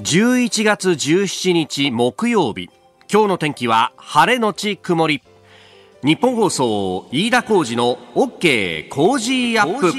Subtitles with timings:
[0.00, 2.68] 11月17日木曜日。
[3.10, 5.22] 今日の天気は晴れのち曇り。
[6.04, 9.92] 日本放送飯田浩二の OK 工事アップ。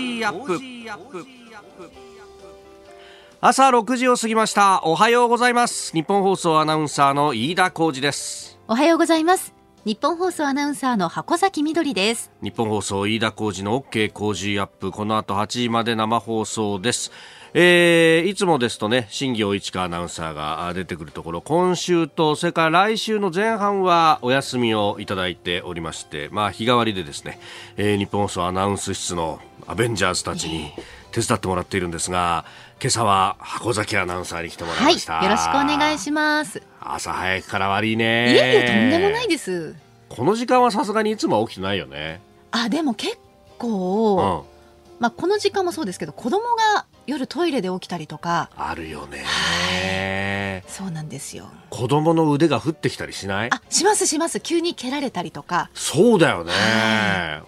[3.41, 4.83] 朝6時を過ぎました。
[4.83, 5.91] おはようございます。
[5.93, 8.59] 日本放送アナウンサーの飯田浩二です。
[8.67, 12.31] おはようございます日本放送アナウンサーの箱崎みどりです。
[12.41, 14.91] 日本放送飯田浩二の OK 工事アップ。
[14.91, 17.11] この後8時まで生放送です。
[17.53, 27.39] えー、いつもですとね、新業一華アナウンサーが出てくるところ、今週と、それから来週の前半はお休みをいただいておりまして、まあ、日替わりでですね、
[27.77, 30.71] えー、日本放送アナウンス室のアベンジャーズたちに
[31.11, 32.45] 手伝ってもらっているんですが、
[32.79, 35.13] 今朝は箱崎アナウンサーに来てもらいました。
[35.13, 36.61] はい、よろしくお願いします。
[36.79, 38.31] 朝早くから悪いね。
[38.31, 39.73] いえいえ、とんでもないです。
[40.09, 42.21] この時間はさすがにいつも起きてないよね。
[42.51, 43.17] あ、でも結
[43.57, 44.57] 構、うん。
[44.99, 48.51] まあ、この時間もそうですけど子供が夜トイレで起きたりとか。
[48.55, 51.49] あるよね、はい、そうなんですよ。
[51.71, 53.49] 子供の腕が降ってきたりしない？
[53.51, 54.39] あしますします。
[54.39, 55.71] 急に蹴られたりとか。
[55.73, 56.53] そうだよね。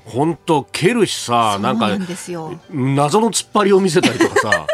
[0.06, 1.90] 本当蹴るしさなんか
[2.72, 4.68] 謎の突っ張りを見せたりとかさ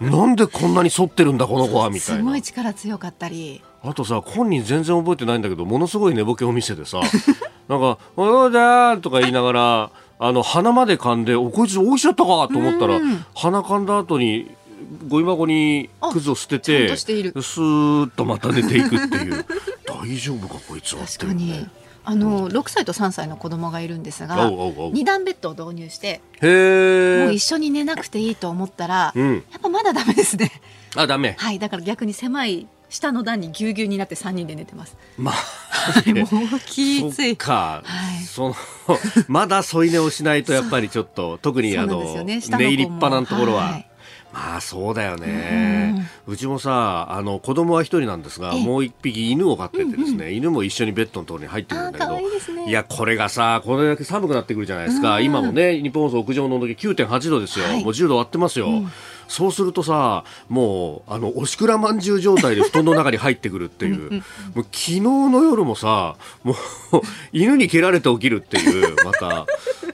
[0.00, 2.20] なんでこんなに反ってるんだこの子はみたいな。
[2.20, 3.62] すごい力強かったり。
[3.82, 7.00] あとさ本人全然覚えてないんだけどものすごい寝ぼけを見せてさ。
[7.68, 13.00] なんか「およだ」とか言いながらあの鼻まで噛んでおこいつおいしちゃったかと思ったら、
[13.34, 14.50] 鼻噛んだ後に
[15.08, 19.44] ゴミ箱にクズを捨ててスーッとまた寝ていくっていう。
[19.86, 21.04] 大丈夫かこいつは。
[21.04, 21.66] 確かに
[22.08, 30.52] あの6歳と3歳の子供がいるんですが2段ベッドを導入してもう一緒に寝なくていいと思ったら、うん、やっぱまだダメですね。
[30.94, 31.34] あダメ。
[31.36, 34.96] はいだから逆に狭い下の段にぎゅうぎゅうになって3人で寝てます。
[35.18, 35.34] まあ、
[36.12, 36.22] も
[36.56, 37.36] うきつい。
[37.36, 38.56] か、はい、その
[39.26, 43.82] まだ添い寝をしないとやっぱりちょっと特にあの、ね、寝入りっぱなところは。
[44.36, 52.22] はいまあそうだよね、ううちもさあの子供は一人なんですがもう一匹犬を飼っててですね、うんうん、犬も一緒にベッドのところに入ってるんだけどい、
[52.66, 58.92] ね,、やこれがさこれだけ寒くなってくるじゃないですか、今もね日本放送屋上の温度計9.8度ですよ、はい、もう10度割ってますよ、うん。
[59.28, 64.22] そうするとさもうあのおしくらまんじゅう状態で布団の中に入ってくるっていう。
[64.54, 66.56] もう昨日の夜もさもう
[67.32, 69.46] 犬に蹴られて起きるっていうまた。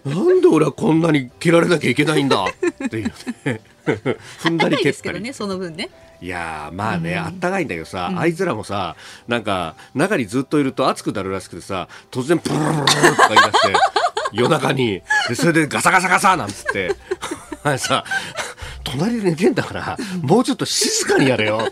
[0.05, 3.13] なんで俺はこんなに蹴られなきゃいけないんだっていう
[3.45, 3.61] ね
[4.43, 5.21] 踏んだり蹴ったり。
[5.21, 5.91] ねその分ね。
[6.21, 8.95] いやまあね、うん、あったかいんだけどさ、うん、あいつらもさ
[9.27, 13.75] なんか中にずっといると暑くなるらしくてさ突然プルルルルとか言い出して
[14.33, 15.03] 夜中に
[15.35, 16.95] それでガサガサガサなんつって
[17.79, 18.05] さ
[18.85, 21.69] 隣で寝てんだから、もうちょっと静かにやれよ。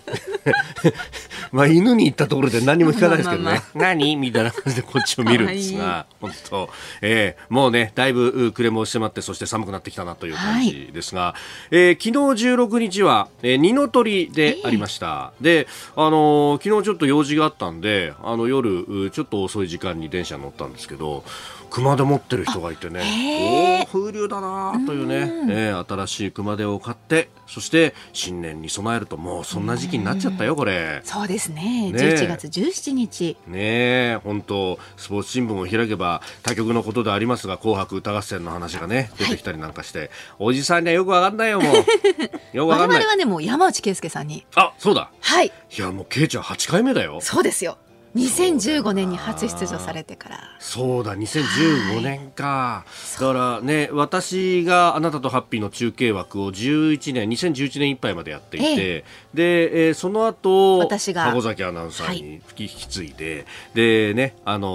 [1.53, 3.45] まあ犬に行ったところで何も聞かないですけどね。
[3.45, 4.17] まあまあまあ何？
[4.17, 6.71] みたいな感じでこっちを見るんですが、本当、
[7.03, 11.35] えー、もうね、だいぶ暮れもしてまって、そして寒くなってきたなという感じですが、は
[11.73, 15.33] い、えー、昨日16日は、えー、二の鳥でありました。
[15.41, 21.25] えー、で、あのー、昨日ちょっと用事があったんで、あの夜、ちょっと遅い時間に電車に乗ったんですけど、
[21.71, 31.01] 熊手持ってる人がいてね、おお風流だなというね、えー、新しい熊手を買って、そして新年に備えるともうそんな時期になっちゃったよ、これ。
[31.05, 31.93] そうですね。
[31.93, 33.37] ね11月17日。
[33.47, 41.75] ね本当スポーツ新聞を開けば他局のことでありますが、紅白歌合戦の話がね、出てきたりなんかして、はい、おじさんにはよくわかんないよ、もう。
[42.57, 42.99] よくわかんない。
[42.99, 44.45] 我々はね、もう山内圭介さんに。
[44.55, 45.11] あ、そうだ。
[45.21, 45.47] はい。
[45.47, 47.21] いや、もう圭ちゃん8回目だよ。
[47.21, 47.79] そうですよ。
[48.17, 50.39] 2015年に初出場されてから。
[50.59, 52.85] そうだ2015年か、
[53.19, 59.05] だからね私があなたとハッピーの中継枠を11年2011年いっぱいまでやっていて、ええ、
[59.35, 61.23] で、えー、その後私が。
[61.25, 63.45] 箱崎アナウンサーに引き継いで、はい、
[63.75, 64.69] でねあの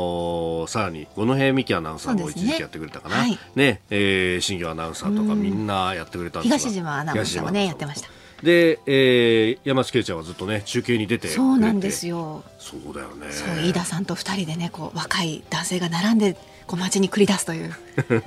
[0.65, 3.15] ー、さらに五戸美希アナウンサーも一時期やってくれたかな。
[3.15, 3.39] ね,、はい。
[3.55, 8.09] ねえー、新庄アナウンサーとかみんなやってくれたんです東島アナウンサーもねやってました
[8.43, 12.43] で、えー、山内圭ちゃんはずっとね中継に出てそうなんですよ。
[12.59, 13.31] そうだよね。
[13.31, 16.35] そう飯田さんと二人でねこう若い男性が並んで
[16.67, 17.73] こう街に繰り出すという。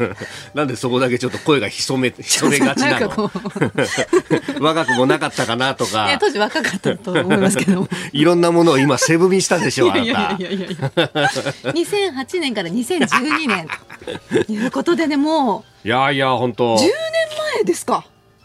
[0.54, 3.30] なんでそこだけちょっと声が潜め 潜めがちなの？
[4.60, 6.08] 若くもなかったかなとか。
[6.20, 10.66] 当時若かったと思いますけどいろんなものを今背踏みしたでしょあなたいやいやいや。
[10.66, 10.90] いや
[11.72, 13.68] 2008年から2012年。
[14.46, 15.88] ということでねもう。
[15.88, 16.76] いやいや本当。
[16.76, 16.88] 10年
[17.56, 18.04] 前ですか。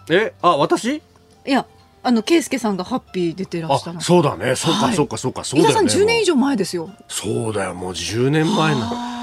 [0.10, 1.02] えあ私？
[1.46, 1.66] いや
[2.04, 4.56] あの圭介さんがハッピー出てらっしゃるそうだね。
[4.56, 5.90] そうか、はい、そうかそうかそうだよね。
[5.90, 6.90] さん10年以上前ですよ。
[7.08, 8.82] そうだよもう10年前の。
[8.82, 9.14] はあ。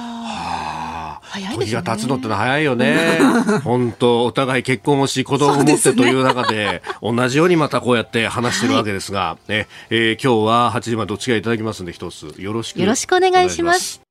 [1.31, 3.19] 早いですね、時が経つのってのは早いよね。
[3.63, 14.10] 本当お互い結婚をし、子供を持ってという中で、同じようにまたこうやって話してるわけですが、はい、ね、えー、今日は8時までお付き合いいただきますんで、一つよろしくよろしくお願いします。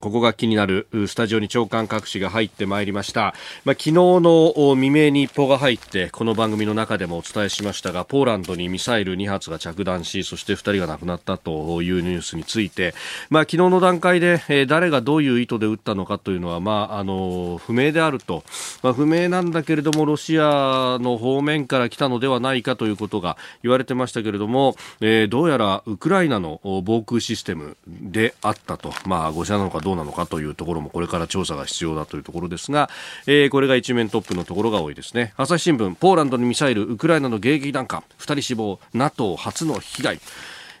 [0.00, 3.34] ここが気になるスタジオに長官各紙が入ってまいりました、
[3.66, 12.94] まあ、昨日の未明に一報が入ってこの番組の中でもお伝えしましたがポーランドにミサイル2発が着弾しそして2人が亡くなったというニュースについて、
[13.28, 18.42] まあ、昨日の段階で、えー、誰がどういう意図で撃ったのかというのは、まあ、あの不明であると、
[18.82, 32.88] まあ、不明なんだけれどもロシアの方面から来たのではないかということが言われてましたけれども、えー、どうやらウクライナの防空システムであったと、まあ、ご社なのかどうどうなのかというところもこれから調査が必要だというところですが、
[33.26, 35.34] えー、これが一面トップのところが多いですね。
[35.36, 40.20] 朝日新聞ポーランドにミサイルウクライナの迎撃弾か2人死亡 NATO 初の被害。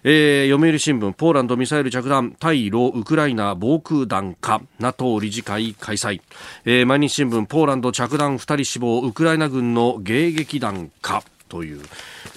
[0.04, 6.22] えー、読売新聞ポーランドミサイル着弾対ロウクライナ防空弾か NATO 理事会開催、
[6.64, 11.82] えー、毎日新聞ポーランド着弾2人死亡ウクライナ軍の迎撃弾かという、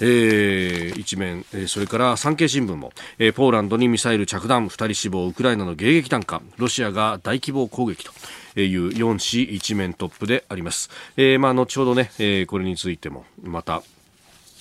[0.00, 13.82] えー、一面、えー、それから産経新聞も、えー、ポーランドにミサイル着弾2人死亡ウクライナの迎撃弾かロシアが大規模攻撃という4紙一面トップであります、えーまあ、後ほどね、えー、これについてもまた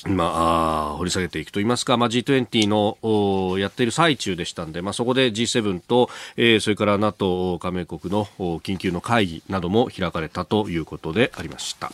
[0.05, 11.91] まあ、掘り下げていくといいますか、まあ、G20 のやっている最中でしたんで、まあ、そこで G7 と、えー、それから NATO 加盟国の緊急の会議なども開かれたということでありました。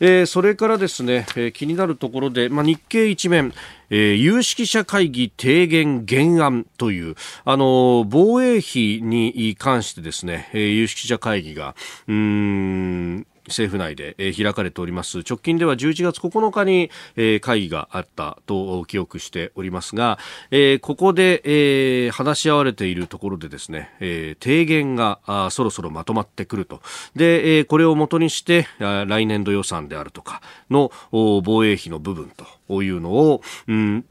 [0.00, 3.52] えー、それからですね、えー、気になるところで、まあ、日経一面、
[3.90, 7.14] えー、有識者会議提言原案という、
[7.44, 11.74] あの、防衛費に関してですね、え、有識者会議が、
[12.06, 15.18] うん、政府内で、え、開かれております。
[15.28, 20.18] 直近では11月9日に、え、会議があったと記憶しておりますが、
[20.50, 26.80] え、ここで、え、話し合われているところでですね、え、提言がそろそろまとまってくると。
[27.16, 30.40] で、え、これをもとにして来年度予算であるとか
[30.70, 32.30] の防衛費の部分
[32.68, 34.04] というのを、うん、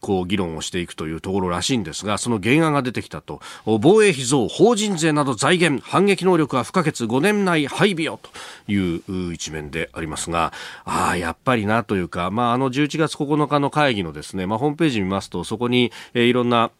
[0.00, 8.30] こう議論をしていくというところらしいんですが、その原案が出てきたと、防衛費増、法人税など財源、反撃能力は不可欠、5年内配備をと。
[8.68, 10.52] いう一面でありますが、
[10.84, 16.70] ああ、やっぱりなというか、まあ、あの11月9日の会議のですね、まあ、ホームページ見ますと、そこに、えー、いろんな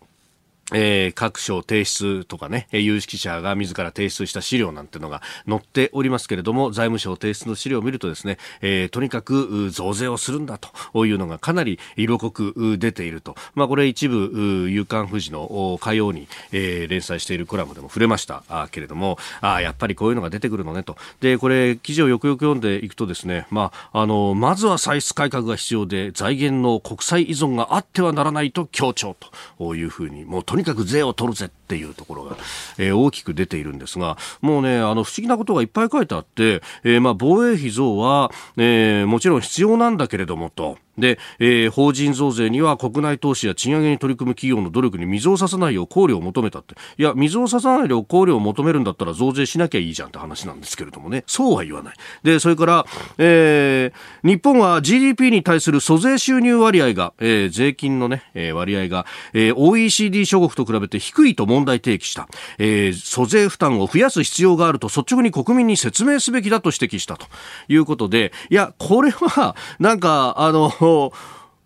[0.74, 13.34] えー、各省提出とかね、有識者が自ら提出した資料なんてのが載っておりますけれども、財務省提出の資料を見るとですね、えー、とにかく増税をするんだというのがかなり色濃く出ていると。
[13.54, 20.96] まあこれ一部、夕刊富士の火曜に、えー、連載しているコラムでも触れましたあけれども、あやっぱりこういうのが出てくるのねと。
[21.20, 29.16] で、これ記事をよくよく読んでいくとですね、まあ、あの、まずは歳出改革が必要で、財源の国債依存があってはならないと強調
[29.58, 32.36] というふうに、もうとにかく税を取るぜっていうところが、
[32.78, 46.74] えー、大きく出ているんですが、もうね、あの、不思議なことがいっぱい書いてあって、えー、まあ、防衛費増は、えー、もちろん必要なんだけれどもと、で、えー、法人増税には国内投資や賃上げに取り組む企業の努力に水を差さないよう考慮を求めたって。
[46.98, 51.24] いや、水を差さないよう考慮を求めるんだったら増税しなきゃいいじゃんって話なんですけれどもね。
[51.26, 51.94] そうは言わない。
[52.22, 52.86] で、それから、
[53.18, 62.28] えー、日本は GDP に対する租税収入割合が、えー、税金のね、えー、割合が、えー、OECD 諸国と比べて低いと問題提起した。
[62.58, 67.26] えー、租税負担を増やす必要があると率直に国民に説明すべきだと指摘したと
[67.68, 70.68] いうことで、いや、これは、なんか、あの、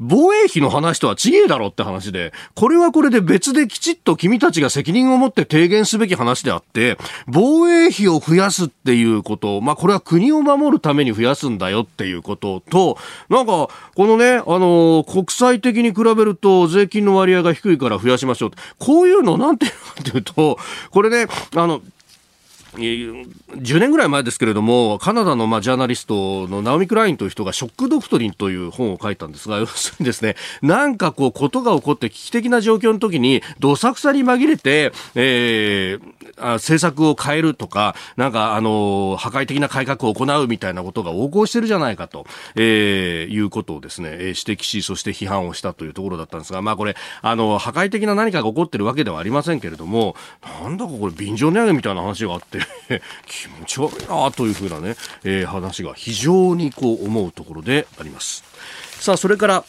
[0.04, 6.98] 防衛費の話とは違えだろって話で、これはこれで別できちっと君たちが責任を持って提言すべき話であって、
[7.28, 12.98] 防衛費を増やすっていうこと、まあこれは国を守るために増やすんだよっていうことと、
[13.28, 18.58] なんか、このね、あの、国際的に比べると税金の割合が低いから増やしましょうって。
[18.78, 20.58] こういうのなんていうかっていうと、
[20.90, 21.80] これね、あの、
[22.74, 42.26] 10年ぐらい前ですけれども、カナダのまあジャーナリストのナオミ・クラインという人がショック・ドクトリンという本を書いたんですが、 要するにですね、なんかこう、ことが起こって危機的な状況の時に、どさくさに紛れて、えー、政策を変えるとか、なんかあの、破壊的な改革を行うみたいなことが横行してるじゃないかと、
[42.56, 50.16] えー、いうことをですね、指摘し、そして批判をしたというところだったんですが、まあこれ、あの、破壊的な何かが起こってるわけではありませんけれども、
[50.62, 52.61] なんだかこれ便乗値上げみたいな話があって、
[53.26, 58.44] 気持ち悪いなというふうなね、えー、話が非常にこう思うところであります。
[59.00, 59.64] さあ、それから、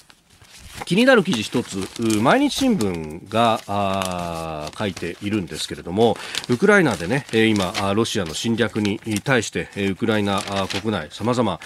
[0.86, 1.88] 気になる記事一つ、
[2.20, 6.18] 毎日新聞が書いているんですけれども、
[6.50, 10.42] ウクライナでね、今、ロシアの侵略に対して、ウクライナ
[10.82, 11.60] 国内、様々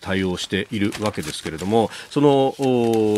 [0.00, 2.54] 対応しているわけですけれども、その、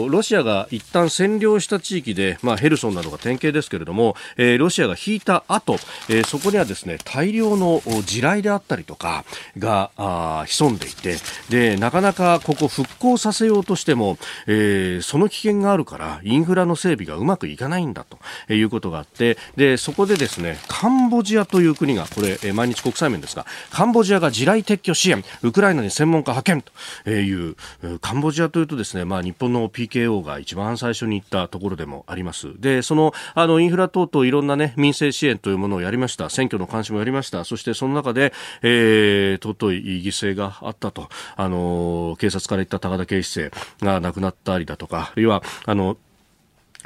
[0.08, 4.16] ロシアが一旦占領した地域で、まあ、ヘルソンなどが典型ですけれども、
[4.58, 5.78] ロシアが引いた後、
[6.26, 9.24] そこにはですね、大量の地雷であったりとか
[9.58, 11.16] が潜んでいて、
[11.50, 14.18] で、なかなかここ復興させようとしても、
[15.02, 26.64] その危険があるからインフラの整備がうまくいかないんだということがあってでそこでですねカンボジアという国がこれ毎日国際面ですがカンボジアが地雷撤去支援ウクライナに専門家派遣
[27.04, 27.56] という
[28.00, 32.60] カンボジアというとですね、まあ、日本の PKO が一番最初に行ったところでもあります。
[32.60, 43.50] でそのあのインフラ等々いろんな、ね、民生支援というものをやりました選挙の監視もやりましたそしてその中で、えー、尊い犠牲があったとあの警察から言った高田警視正
[43.80, 45.96] が亡くなったりだとかあるいはあの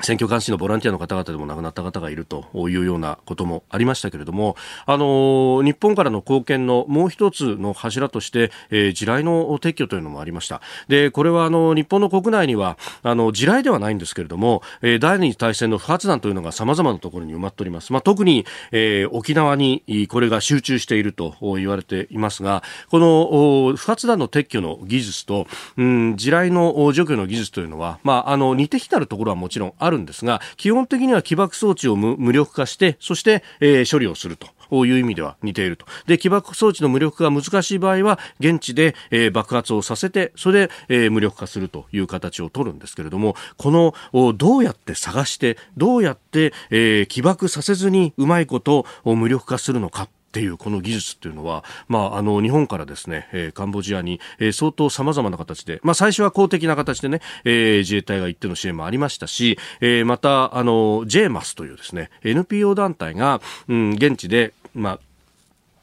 [0.00, 10.60] 選挙監視のボランティアの方々でも亡くなった方がいるというようなこともありましたけれども、あの日本からの貢献のもう一つの柱として、えー、地雷の撤去というのもありました。
[10.86, 17.92] で、これはあの日本の国内にはあの地雷ではないんですけれども、えー、第二次大戦の不発弾というのが様々なところに埋まっております。
[17.92, 34.48] まあ、特に、えー、沖縄にこれが集中していると言われていますが、この不発弾の撤去の技術と、うん、地雷の除去の技術というのは、まあ、あの似て非なるところはもちろんあるんですが、基本的には起爆装置を無力化して、そして、えー、処理をすると。
[34.70, 35.86] いう意味では似ていると。
[36.06, 43.94] で、起爆装置の無力化が難しい場合は、現地で、えー、爆発をさせて、それで、えー、無力化するという形を取るんですけれども、この、
[44.34, 50.08] どうやって探して、どうやって、えー、起爆させずにうまいことを無力化するのか。
[50.28, 65.00] っていうこの技術っていうのは、まあ、あの日本からですね、えー、カンボジアに、えー、相当さまざまな形で、まあ、最初は公的な形でね、えー、自衛隊が行っての支援もありましたし、えー、またあの JMAS というですね NPO 団体が、うん、現地で、まあ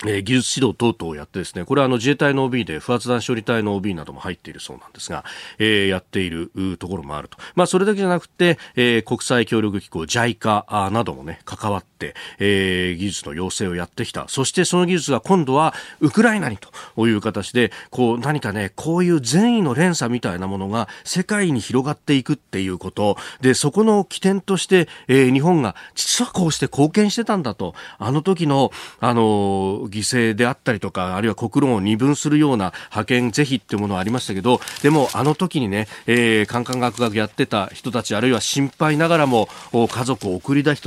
[0.04, 5.24] えー、技術指導等々をやってですね、これはあの自衛隊の OB で不発弾処理隊の OB なども入っているそうなんですが、
[5.58, 7.38] えー、やっているところもあると。
[7.56, 14.26] まあそれだけじゃなくて、えー、国際協力機構 JICA などもね、関わって、えー、技術の要請をやってきた。
[14.28, 40.82] そしてその技術が今度はウクライナにという形で、こう何かね、こういう善意の連鎖みたいなものが世界に広がっていくっていうこと、で、そこの起点として、えー、日本が実はこうして貢献してたんだと、あの時の、あの犠牲であったりとか、あるいは国論を二分するような派遣是非っていうものはありましたけど、でもあの時にね、えー、カンカンガクガクやってた人たち、あるいは心配ながらも家族を送り出し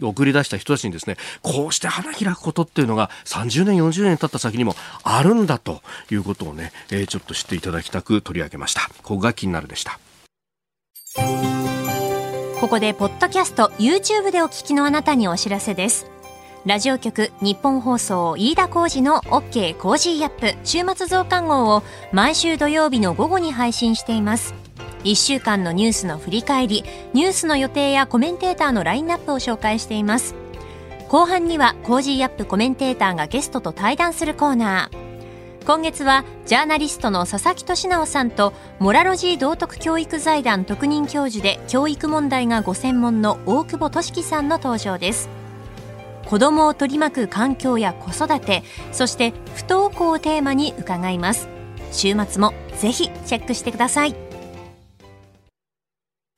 [0.00, 8.88] 送り出した人たちにですね、こうして花開くことっていうのが30年、40年経った先にもあるんだということをね、えー、ちょっと知っていただきたく取り上げました。
[9.02, 9.98] ここが気になるでした。
[12.62, 16.11] ここでポッドキャスト YouTube でお聞きのあなたにお知らせです
[16.64, 24.54] ラジオ局日本放送飯田浩二の OK コージーアップ週末増刊号を毎週土曜日の午後に配信しています。
[25.02, 30.36] 1週間のニュースの振り返り、ニュースの予定やコメンテーターのラインナップを紹介しています。
[31.08, 32.44] 後半には Cozy up!
[32.44, 35.64] コメンテーターがゲストと対談するコーナー。
[35.66, 45.41] 今月はジャーナリストの佐々木俊尚さんとモラロジー道徳教育財団特任教授で教育問題がご専門の大久保俊輝さんの登場です。
[46.32, 51.46] 子供を取り巻く環境や子育てそして不登校をテーマに伺います。
[51.90, 54.31] 週末もぜひチェックしてください。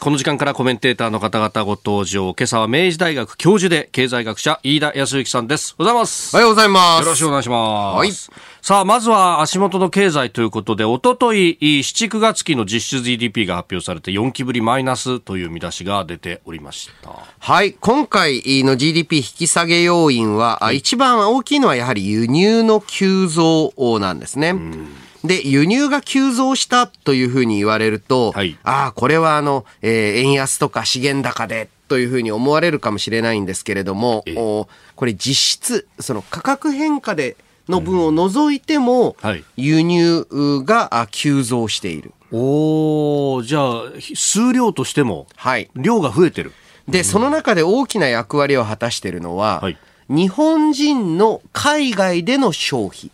[0.04, 2.34] この時間からコメンテーターの方々ご登場。
[2.34, 5.74] 今朝は明治大学教授で経済学者飯田康之さんです。
[5.78, 6.36] おはようございます。
[6.36, 7.04] おはようございます。
[7.04, 7.96] よろしくお願いします。
[7.96, 8.12] はい。
[8.60, 17.10] さあ、まずは足元の経済ということで、おととい、7、9月期の実質 GDP が発表されて4期ぶりマイナスという見出しが出ておりました。
[17.38, 17.72] はい。
[17.72, 24.50] 今回の GDP 引き下げ要因は、はい、一番大きいのはやはり輸入の急増なんですね。
[24.50, 24.88] うん
[25.24, 37.36] で、輸入が急増したというふうに言われると、はい、ああ、これはあの、えー、円安とか資源高でというふうに思われるかもしれないんですけれども、おこれ実質、その価格変化で
[37.68, 40.26] の分を除いても、うんはい、輸入
[40.64, 42.12] が急増している。
[42.30, 43.82] おじゃあ、
[44.14, 46.52] 数量としても、はい、量が増えてる。
[46.88, 49.78] で、その中で大きな役割を果たしているのは、はい、
[50.08, 53.10] 日本人の海外での消費。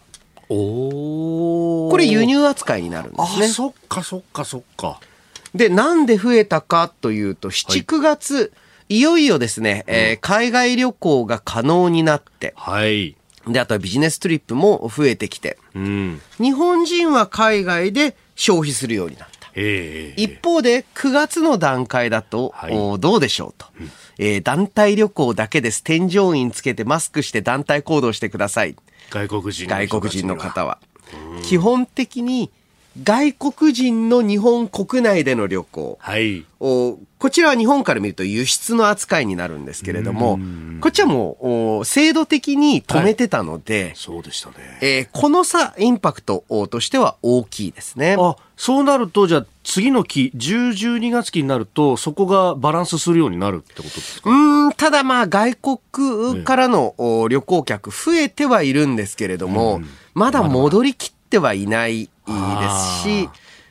[0.52, 1.59] お
[1.90, 3.48] これ輸入扱いになるんですね。
[3.48, 5.00] そっかそっかそっか。
[5.54, 8.52] で、なんで増えたかというと、7、9月、
[8.88, 13.16] いよいよですね、うん、えー、海外旅行が可能になって、はい。
[13.46, 19.40] で、あとはビジネストリップも増えてきて、うん、日本人は海外で消費するようになった。
[19.52, 25.82] 一方で9月の段階だと、はい、どうでしょうと、うん、えー、団体旅行だけです。
[25.82, 28.76] 添乗員つけてマスクして団体行動してください。
[29.10, 30.78] 外国人外国人の方は。
[31.42, 32.50] 基本的に
[33.02, 35.96] 外国人の日本国内での旅行。
[36.00, 36.44] はい。
[36.58, 40.38] おこちらは日本から見ると輸出の扱いになるんですけれども、
[40.80, 44.54] こっちはもう制度的に止めてたので、はい、そうでしたね。
[44.80, 48.16] えー、この差、インパクトとしては大きいですね。
[48.18, 54.30] あ、そうなると、じゃあ次の期、10、12月期になると、そこがバランスするようになるってことですか？
[54.30, 56.94] うん、ただまあ外国からの
[57.30, 59.80] 旅行客増えてはいるんですけれども、
[60.14, 62.32] まだ戻りきってはいないで
[63.02, 63.28] すし、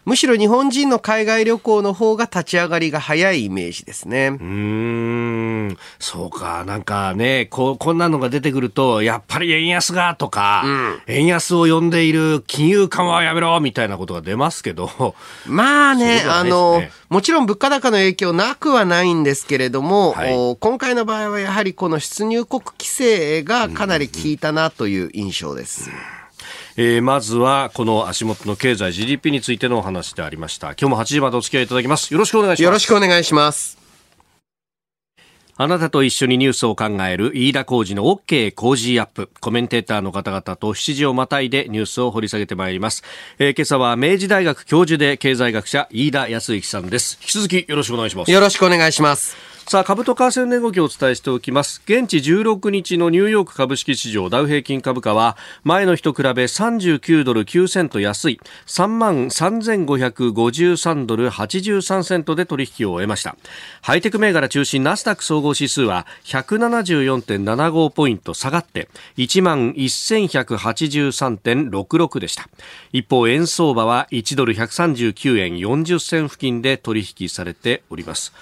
[0.10, 4.30] むしろ日本人の海外旅行の方が立ち上がりが早いイメージですね。
[4.30, 15.16] うん、そうか、なんかね、ここんなのが出てくると、やっぱり円安がとか、うん、円安を呼んでいる金融緩和はやめろみたいなことが出ますけど。
[15.46, 16.24] まあね、ね。
[16.28, 25.92] あの、もちろん物価高の影響なくはないんですけれども、はい、今回の場合はやはりこの出入国規制がかなり効いたなという印象です。
[25.92, 26.19] うん
[26.82, 33.78] えー、まずはこの足元の経済 GDP についてのお話でありました今日も8時までお付き合いいただきますよろしくお願いしますよろしくお願いします
[35.58, 39.30] あなたと一緒にニュースを考える飯田浩二の OK 工事アップ。
[39.42, 43.04] コメンテーターの方々と7時をまたいでニュースを掘り下げてまいります。
[43.40, 47.18] えー、今朝は明治大学教授で経済学者飯田康之さんです。
[47.22, 48.32] 引き続きよろしくお願いします。
[48.32, 49.36] よろしくお願いします。
[49.70, 51.84] さあ株と為替の値動きをお伝えしておきます。
[51.86, 58.40] 現地16日のニューヨーク株式市場ダウ平均株価は前の日と比べ39ドル9セント安い。
[58.66, 63.36] 3万3553ドル83セントで取引を終えました。
[63.84, 72.50] ハイテク銘柄中心ナスダック総合指数は174.75ポイント下がって1万1183.66でした。
[72.92, 78.34] 一方円相場は1ドル139円40銭付近で取引されております。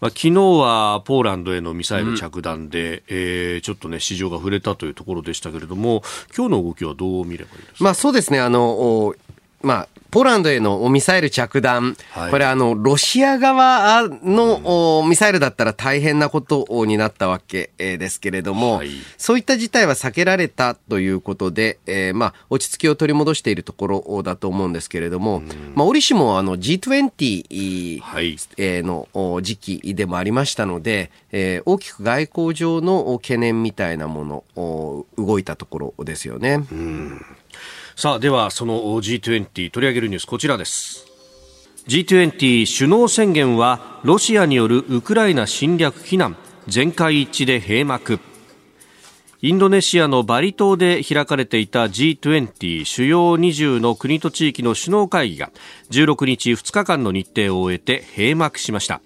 [0.00, 6.02] まあ、昨日はポーランドへのミサイル着弾で、うん、えー、ちょっとね、市場が触れたというところでしたけれども、
[6.36, 8.40] 今日の動きはどう見ればいいですか、まあ、そうですね。
[8.40, 9.14] あの
[9.62, 25.42] まあ、ポーランドへのミサイル着弾、はい、これあの、ロシア側の、ミサイルだったら大変なことになったわけですけれども、はい、そういった事態は避けられたということで、えー、まあ、落ち着きを取り戻しているところだと思うんですけれども、
[25.74, 29.08] まあ、折しもあの G20、はい、の
[29.42, 36.66] 時期でもありましたので、えー、大きく外交上の懸念みたいなもの、動いたところですよね。
[36.70, 37.26] うん
[37.98, 41.06] さあではその G20 取り上げるニュースこちらです。
[41.88, 46.36] G20 首脳宣言はロシアによるウクライナ侵略非難
[46.68, 48.20] 全会一致で閉幕。
[49.40, 55.50] インドネシアのバリ島で開かれていた G20 主要20の国と地域の首脳会議が
[55.90, 59.00] 16日2日間の日程を終えて閉幕しました。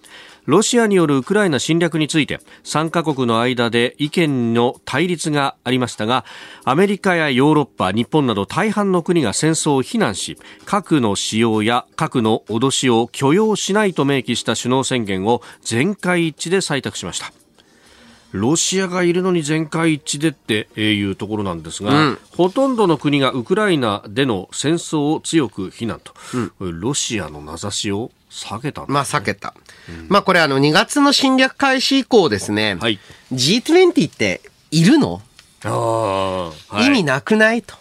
[0.51, 6.25] ロシアによるウクライナ侵略について3カ国の間で意見の対立がありましたが
[6.65, 17.33] アメリカやヨーロッパ日本など大半の国が戦争を非難し核の使用や核の脅しを許容しないと明記した首脳宣言を全会一致で採択しました。
[18.33, 26.13] ロシアがいるのに全会一致でっていうところなんですが、うん、ほとんどの国がウクライナでの戦争を強く非難と、
[26.61, 29.55] うん、ロシアの名指しを避けた、ね、まあ避けた。
[30.01, 32.99] うん、まあこれあの2月の侵略開始以降ですね、はい、
[33.33, 35.23] G20 っているの？
[35.65, 37.75] あ、はい、意味なくないと。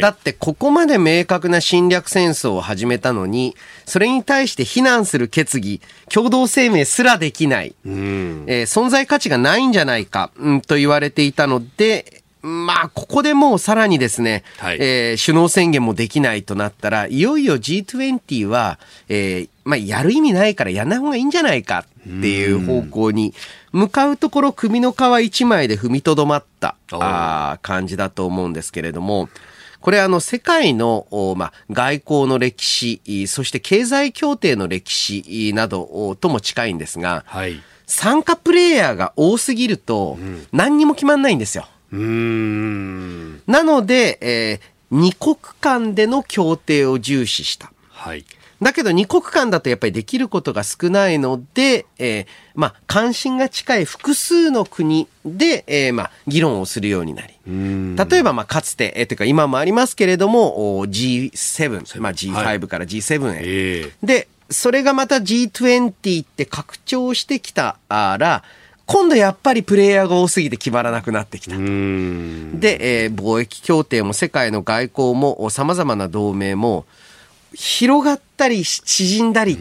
[0.00, 3.54] だってここまで明確な侵略戦争を始めたのに、
[3.86, 5.80] それに対して非難する決議、
[6.12, 23.34] 共同声明すらできない、うん、えー、存在価値がないんじゃないか、うん、と言われていたので、まあ、ここでもうさらにですね、はい、えー、首脳宣言もできないとなったら、いよいよ G20 は、えー、まあ、やる意味ないからやんない方がいいんじゃないかっていう方向に
[23.72, 29.28] 向かうところ、首の皮一枚で踏みとどまったあ感じだと思うんですけれども、
[29.80, 31.06] これあの世界の、
[31.36, 40.18] まあ、外交の歴史、そして経済協定の歴史などとも近いんですが、はい、参加プレイヤーが多すぎると
[40.52, 41.66] 何にも決まんないんですよ。
[41.72, 47.72] うんなので、えー、二国間での協定を重視した。
[47.90, 48.24] はい。
[48.60, 57.34] だけど二国間だとやっぱりできることが少ないので、えー、まあ、関心が近い複数の国で、えー、まあ、議論をするようになり。
[57.46, 63.82] 例えば、まあ、かつて、えー、というか今もありますけれども、G7、まあ、G5 から G7 へ。
[63.82, 68.42] はい、で、それがまた G20 って拡張してきたら、
[68.88, 71.56] 今度やっぱりプレイヤーが多すぎて決まらなくなってきた。
[71.56, 76.86] で、えー、貿易協定も世界の外交も様々な同盟も
[77.54, 79.58] 広がったり縮んだりっ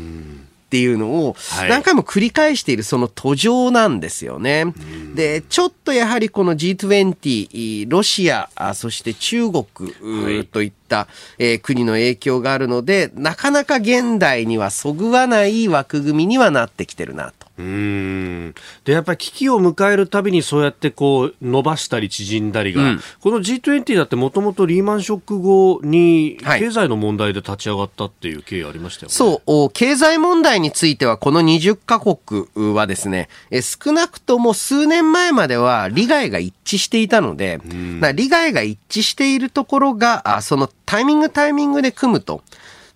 [0.68, 1.36] っていうのを
[1.70, 4.66] 何回も繰り返しているその途上なんですよね。
[4.66, 4.72] は
[5.14, 9.66] い、で、ちょっとやはりこの G20、ロシア、そして中国
[10.52, 11.08] といった、
[11.40, 17.47] えー、国の影響があるので、なかなか現代にはそぐわない枠組みにはなってきてるなと。
[17.58, 18.56] うん。
[18.86, 29.70] でやっぱり危機を迎えるたびにそうやってこう伸ばしたり縮んだりが、うん、この G20 だってもともとリーマンショック後に経済の問題で立ち上がったっていう経緯ありましたよね、はい、そう。
[29.72, 42.44] 経済問題についてはこの20カ国はですねえ少なくとも数年前までは利害が一致していたので、うん、利害が一致しているところがそのタイミングタイミングで組むと。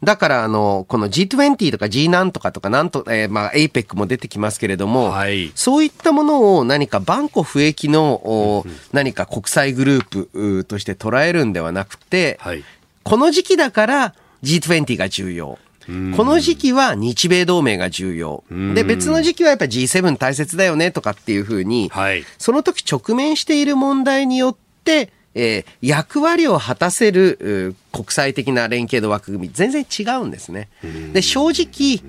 [0.03, 12.63] だから、あの、この G20 とか G なんとかとか、なんと、えー、まあ、APEC も出てきますけれども、はい、そういったものを何か万古不益の、うん何か国際グループとして捉えるんではなくて、はい、
[13.03, 15.57] この時期だから G20 が重要。
[15.87, 18.43] この時期は日米同盟が重要。
[18.49, 30.69] で、別の時期はやっぱり G7 大切だよねとかっていうふうに、はい、その時直面している問題によって、えー、役割を果たせる国際的な連携の枠組み全然違うんですね。
[31.13, 32.01] で正直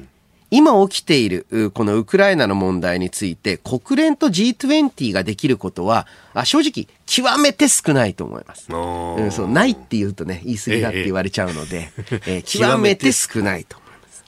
[0.51, 6.07] 今起きているこのウクライナの問題について国連と G20 ができることは
[6.45, 8.71] 正直極めて少ないと思います。
[8.71, 13.82] うん、そうないって言うとね言い過ぎだって言われちゃうので、え えー、極めて少ないと。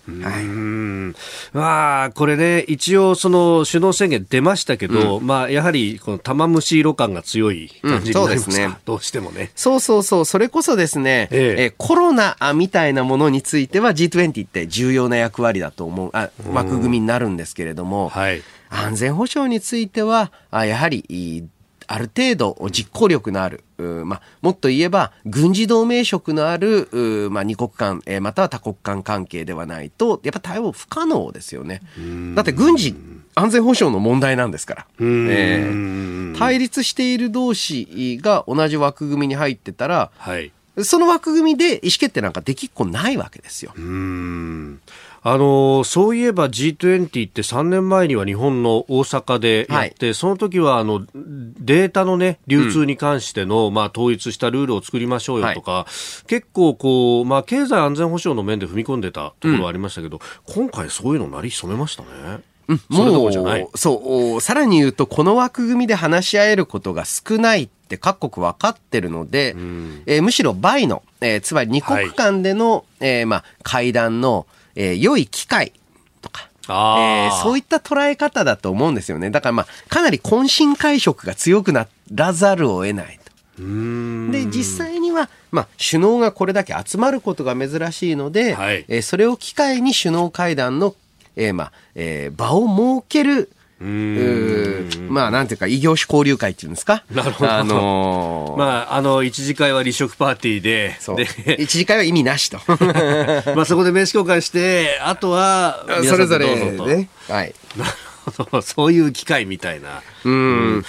[0.07, 9.51] はい、まあ、これね、一応、その首脳宣言出ましたけど、うん、まあ、やはり、この玉虫色感が強い感じになりますか、うん、ね、どうしてもね。
[9.55, 11.62] そうそうそう、それこそですね、ええ。
[11.64, 21.47] えコロナみたいなものについては G20 って重要な役割だと思う、あ枠組みになるんですけれども、はい、安全保障については、あやはり、
[21.87, 23.64] ある程度実行力のある、
[24.05, 26.88] まあ、もっと言えば軍事同盟色のある、
[27.31, 31.81] まあ、二国間、えー、または多国間関係ではないとやっぱ対応不可能ですよね。
[32.35, 32.94] だって軍事
[33.35, 43.73] 安全保障の問題なんですから、えー、対立している同士が同じ枠組みに入ってたら、はい、その枠組みで意思決定なんかできっこないわけですよ。
[45.24, 62.08] うんあのそういえば G20 って3年前には日本の大阪でやって、はい、その時はあのデータの、ね、流通に関しての、うん、まあ、統一したルールを作りましょうよとか、はい、結構こう、まあ、経済安全保障の面で踏み込んでたところはありましたけど、うん、今回そういうのなり潜めましたね。
[62.68, 75.72] うん、もう、そう、さらに言うと、この枠組みで話し合えることが少ないって各国分かってるので、うん、えー、むしろ倍の、えー、つまり二国間での、はい、えー、まあ、会談のえー、良い機会
[76.20, 79.30] とか、えー、そういった捉え方だと思うんですよね。
[79.30, 83.24] だからまあ、かなり懇親会色が強くならざるを得ないと。
[84.32, 90.94] で、実際には、まあ、首脳がこれだけ集まることが珍しいので、はい、えー、それを機会に首脳会談の、
[91.37, 92.66] えー、まあ、えー、場を
[93.00, 93.50] 設ける
[95.09, 97.05] まあ、なんていうか、異業種交流会っていうんですか？
[97.11, 97.53] なるほど。
[97.53, 100.97] あのー、まあ、あの、一次会は離職パーティーで、
[101.47, 102.59] で一次会は意味なしと。
[103.55, 107.09] まあ、そこで名刺交換して、あとは、それぞれね。
[107.29, 107.55] はい。
[107.77, 107.90] なる
[108.37, 108.62] ほど。
[108.62, 110.03] そういう機会みたいな。
[110.25, 110.85] うん。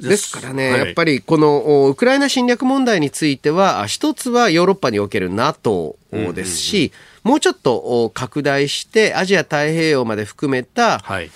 [0.00, 5.96] ですからね、はい、やっぱりこのウクライナ侵略問題については、一つはヨーロッパにおける NATO
[6.34, 6.90] ですし、
[7.22, 11.30] もうちょっと拡大して、アジア太平洋まで含めた、はい、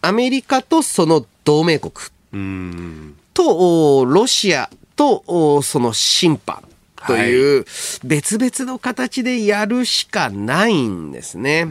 [0.00, 1.92] アメリカとその同盟国。
[3.34, 6.62] とロシアとその審判
[7.06, 7.64] という
[8.04, 11.66] 別々の形でやるしかないんですね。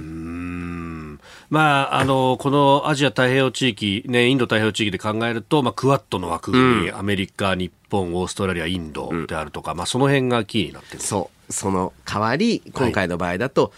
[1.49, 10.99] まあ、あのこのアジア太平洋地域、ね、インド太平洋地域で考えると、まあ、クワッドの枠組み、うん、アメリカ、日本、オーストラリア、インドであるとか、うん、まあ、その辺がキーになってる。
[11.01, 11.53] そう。
[11.53, 13.71] その代わり、今回の場合だと、はい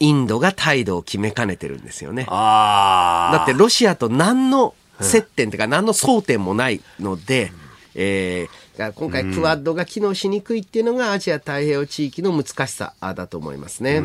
[0.00, 2.24] インドが態度を決めかねてるんですよね。
[2.24, 7.52] だってロシアと何の接点というか何の争点もないので、
[7.94, 13.96] えー、今回クワッドが機能しにくいっていうのがアジア太平洋地域の難しさだと思いますね。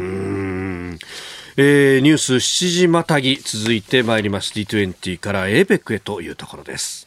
[1.58, 7.05] えー、ニュース7時またぎ続いてまいります G20 から APEC へというところです。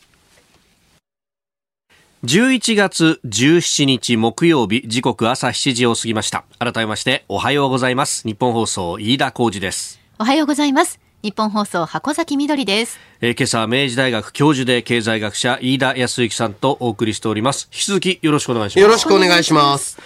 [2.24, 6.44] 11月17日木曜日時刻朝7時を過ぎました。
[6.59, 8.26] 改めましておはようございます。
[8.26, 10.00] 日本放送飯田浩二です。
[10.18, 10.98] おはようございます。
[11.22, 17.68] 日本放送箱崎みどりです、えー、今朝明治大学教授で経済学者飯田康之さんとお送りしております。
[17.72, 18.83] 引き続きよろしくお願いします。
[18.83, 19.96] よろしくお願いします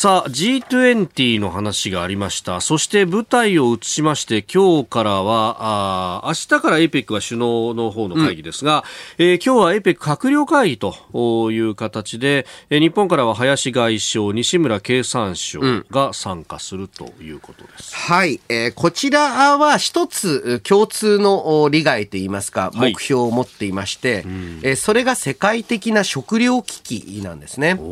[0.00, 2.60] さあ G20 の話がありました。
[2.60, 8.84] そして舞台を移しまして今日からはあ明日から APEC は首脳の方の会議ですが、
[9.18, 27.80] うん、えー、今日は APEC 閣僚会議という形で、えー、日本からは林外相西村経産省が参加するということです、うん、はい、えー、こちらは一つ共通の利害といいますか目標を持っていまして、はいうん、えー、それが世界的な食糧危機なんですね。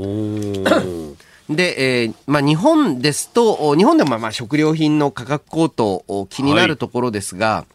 [1.48, 7.66] で、えーまあ、日本ですと、日本でもまあ食料品の価格高騰気になるところですが、は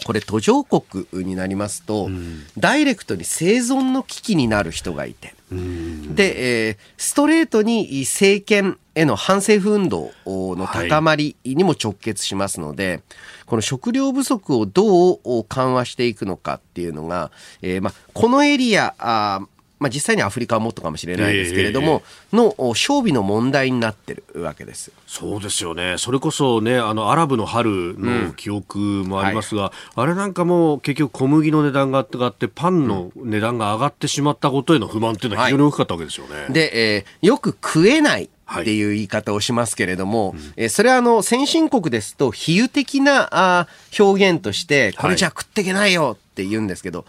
[0.00, 13.00] い、これ途上国になりますと、うん、ダイレクトに生存の危機になる人がいて、で、えー、ストレートに政権への反政府運動の高まりにも直結しますので、はい、
[13.46, 19.40] この食料不足をどう緩和していくのかっていうのが、えーまあ、このエリアあ
[19.84, 24.92] まあ、実際にアフリカはもっとかもしれないですけれども、えー、の勝負の問題になってるわけです。
[25.06, 36.34] そうですよね、それこそね、あのアラブの春の記憶もありますが、うんはい、あれなんかも結局、小麦の値段が上がって、パンの値段が上がってしまったことへの不満っていうのは非常に大きかったわけですよね。
[36.34, 43.68] はい、で、えー、よく食えないっていう言い方をしますけれども、はいえそれはあの先進国ですと比喩的なあ
[43.98, 47.04] 表現としてこれじゃ食っていけないよって言うんですけど、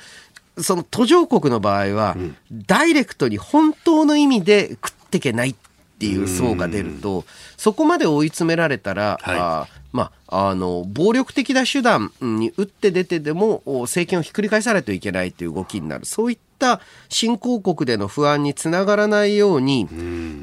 [0.58, 2.16] その途上国の場合は、
[2.52, 5.56] ダイレクトに本当の意味で食っていけないっ
[6.00, 7.26] ていう層が出ると、
[7.58, 16.06] そこまで追い詰められたら、はい、あまあ、あの暴力的な手段に打って出てでも政権をひっくり返さないといけないという動きになる。
[16.06, 19.88] そういった新興国での不安につながらないように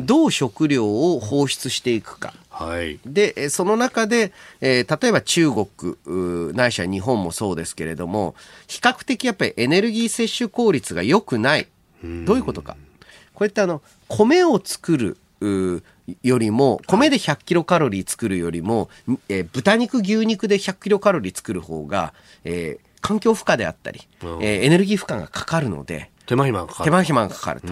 [0.01, 2.33] どう食料を放出していくか。
[2.53, 8.35] はい、でその中で、えー、例えば中国ないしは日本もそうですけれども
[8.69, 11.69] 比較的やっぱりエネルギー摂取効率が良くない。
[12.03, 12.77] どういうことか。
[13.35, 15.17] こうやってあの米を作る
[16.23, 18.89] よりも米で100キロカロリー作るよりも、
[19.29, 22.13] えー、豚肉牛肉で100キロカロリー作る方が、
[22.45, 26.85] えー、環境負荷であったり、えー、エネルギー負荷がかかるので手間暇がかかる。
[26.85, 27.67] 手間暇がかかると。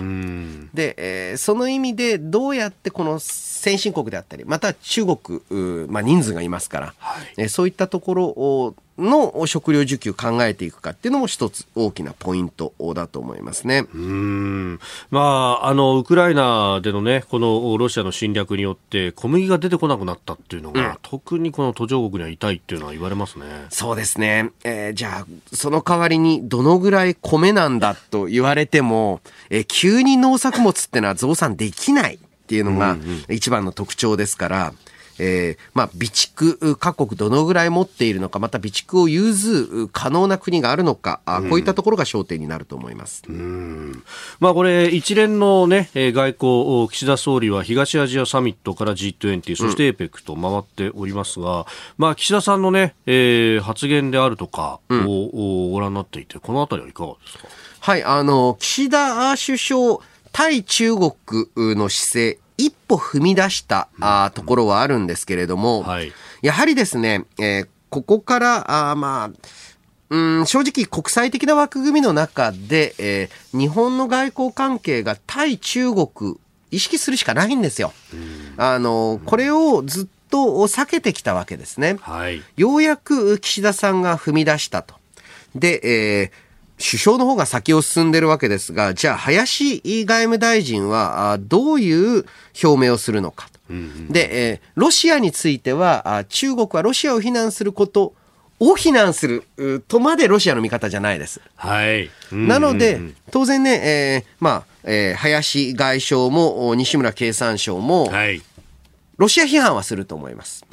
[0.75, 13.87] で、えー、その意味でどうやってこの先進国であったりまた中国、まあ、人数がいますから、はい、えー、そういったところをの食料需給考えていくかっていうのも一つ大きなポイントだと思いますね。
[13.95, 14.81] うん。
[15.11, 23.47] まあ、あの、ウクライナでのね、このロシアの侵略によって小麦が出てこなくなったっていうのが、うん、特にこの途上国には痛いっていうのは言われますね。
[23.71, 24.51] そうですね。
[24.65, 32.97] えー、じゃあ、その代わりにどのぐらい米なんだと言われても、えー、急に農作物ってのは増産できないっていうのが
[33.29, 34.77] 一番の特徴ですから、うんうん
[35.23, 43.23] えー、まあ、備蓄各国どのぐらい持っているのか、また備蓄を融通可能な国があるのか、あこういったところが焦点になると思います。
[43.29, 44.03] うん、
[44.41, 51.65] まあ、これ、一連のね、外交、岸田総理は東アジアサミットから G20、そして APEC と回っておりますが、うん、
[51.99, 57.49] まあ、岸田さんのね、えー、発言であるとかを、うん、ご覧になっていて、このあたりはいかがですか？
[57.81, 59.99] はい、あの、岸田首相、
[60.33, 61.13] 対中国
[61.57, 69.49] の姿勢、一歩踏み出したあところはあるんですけれども、はい、やはりですね、えー、ここからあまあ
[70.11, 76.37] うん正直国際的な枠組みの中で、えー、日本の外交関係が対中国
[76.71, 77.93] 意識するしかないんですよ。
[78.57, 81.97] あのこれをずっと避けてきたわけですね。
[82.01, 84.95] はい、ようやく岸田さんが踏み出したと。
[85.55, 86.50] で、えー
[86.81, 92.25] 首相の方が先を進んでるわけですが、じゃあ林外務大臣はどういう
[92.63, 93.49] 表明をするのか。
[94.09, 98.15] で、えー、ロシアについては、中国はロシアを非難すること
[98.59, 99.45] を非難する
[99.89, 101.41] とまでロシアの味方じゃないです。
[101.55, 102.11] はい。
[102.33, 108.43] なので、当然ね、えー、まあ、えー、林外相も西村経産省も、はい、
[109.19, 110.65] ロシア批判はすると思います。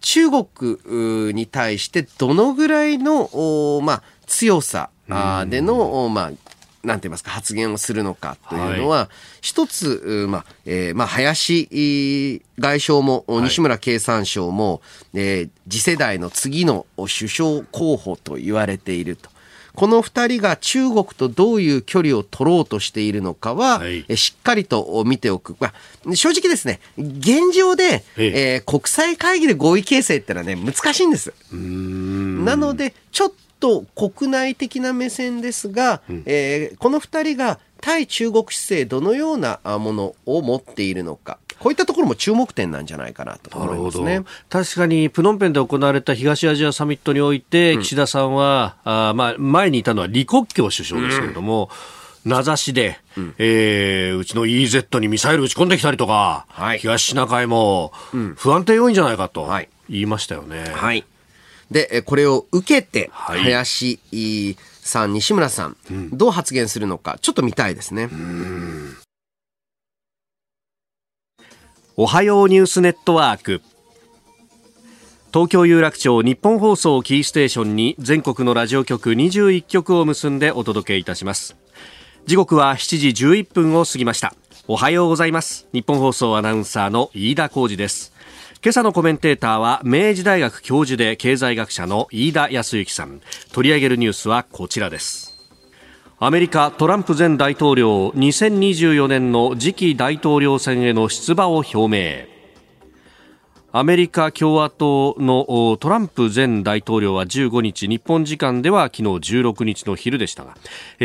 [0.00, 4.90] 中国に対してどのぐらいの、まあ、強さ
[5.48, 6.32] での、まあ、
[6.84, 9.08] なんて言いますか、発言をするのかというのは、はい、
[9.40, 14.80] 一つ、まあ、えー、まあ、林外相も、西村経産省も、
[15.12, 19.30] はい、えー、次世代の次の首相候補と言われていると。
[19.74, 25.56] この二人が中国とどういう距離を取ろうとしているのかは、はい、しっかりと見ておく。
[25.60, 25.72] ま
[26.04, 31.32] あ、正直ですね、現状で、えー、国際会議で合意形成ってのはね、難しいんです。
[31.52, 41.38] なので、ちょっとと国内的な目線ですが、うん、えー、この2人が対中国姿勢どのようなものを持っているのか。
[41.60, 44.22] こういったところも注目点なんじゃないかなと思いますね。
[44.48, 57.92] 確かに、プノンペンで行われた東アジアサミットにおいて、岸田さんは、あまあ、前にいたのは李克強首相ですけれども、うん名指しで、うん、えー、うちの EZ にミサイル撃ち込んできたりとか、はい、東シナ海も
[58.36, 59.48] 不安定要因じゃないかと
[59.88, 60.64] 言いましたよね。
[60.74, 61.04] はい。
[61.70, 63.98] で、これを受けて、林
[64.82, 68.08] さん、西村さん、うん、どう発言するのか、ちょっと見たいですね。
[71.96, 73.60] おはようニュースネットワーク。
[75.32, 81.56] 東京有楽町日本放送キーステーションに全国のラジオ局21局を結んでお届けいたします。
[82.24, 84.34] 時刻は7時11分を過ぎました。
[84.68, 85.66] おはようございます。
[85.72, 88.12] 日本放送アナウンサーの飯田浩二です
[88.60, 93.20] 今朝のコメンテーターは明治大学教授で経済学者の飯田康之さん。
[93.52, 95.48] 取り上げるニュースはこちらです。
[96.18, 102.26] アメリカトランプ前大統領2024年の次期大統領選への出馬を表明。
[103.70, 110.56] アメリカ共和党のトランプ前大統領は15日日本時間では昨日16日の昼でしたが、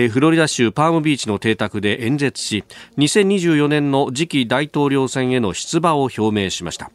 [0.10, 2.64] フロリダ州パームビーチの邸宅で演説し
[2.98, 6.90] 2024年の次期大統領選への出馬を表明しました。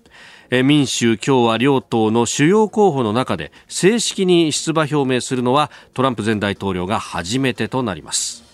[0.50, 8.48] 民主共和両党の主要候補の中で正式に出馬表明するのはトランプ前大統領が初めてとなります。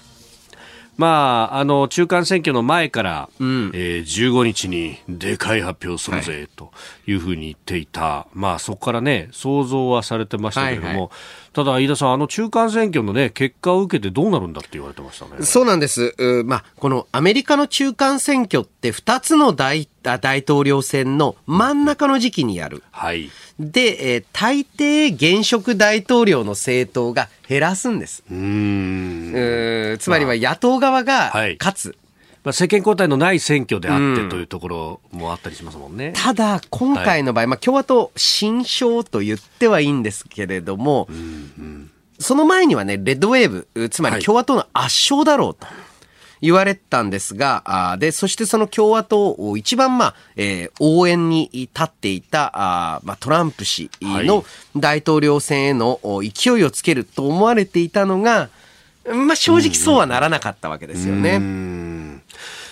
[0.96, 6.70] まあ、あの中間選挙の前から、うん、えー、15日にでかい発表するぜ、と
[7.06, 11.08] いうふうに言っていた、まあ、そこからね、想像はされてましたけれども、はいはい、
[11.54, 16.14] ただ、飯田さん、あの中間選挙の、ね、結果を受けてどうなるんだって言われてましたねそうなんです、
[16.44, 22.82] まあ、このアメリカの中間選挙って、2つの大大統領選の真ん中の時期にやる。
[22.90, 28.24] はいで、えー、大抵現職大統領の政党が減らすんです。
[28.30, 31.96] うんつまりは野党側が勝つ。
[32.44, 36.12] まあ、政権交代のない選挙であってというところもあったりしますもんね。
[36.14, 41.18] ただ、今回の場合、はい、まあ、共和党新勝と言ってはいいんですけれども、うんう
[41.62, 45.66] ん、その前にはね、レッドウェーブ、つまり共和党の圧勝だろうと。
[45.66, 45.74] はい
[46.44, 54.44] 言われたんですが、あで、そしてその共和党を一番、まあ、えー、応援に立っていた、あまあ、トランプ氏の
[54.76, 58.50] 大統領選への勢いをつけると思われていたのが、
[59.06, 61.38] まあ、正直そうはならなかったわけですよね。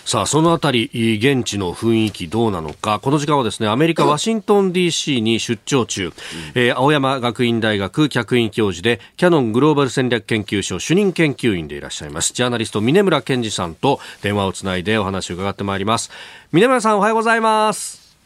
[0.04, 0.90] さあ、そのあたり、
[1.22, 6.12] 現地の雰囲気どうなのか、この時間はですね、アメリカ・ワシントン DC に出張中、うん、
[6.54, 16.10] えー、青山学院大学客員教授で、キャノングローバル戦略研究所主任研究員でいらっしゃいます、ジャーナリスト、峰村健二さんと電話をつないでお話を伺ってまいります。
[16.50, 18.16] 峰村さん、おはようございます。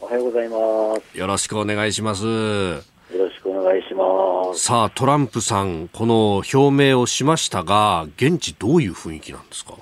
[0.00, 0.56] おはようございま
[1.12, 1.18] す。
[1.18, 2.24] よろしくお願いします。
[2.24, 2.28] よ
[3.18, 4.60] ろしくお願いします。
[4.64, 9.74] さあ、トランプさん、この表明をしましたが、現地どういう雰囲気なんですか？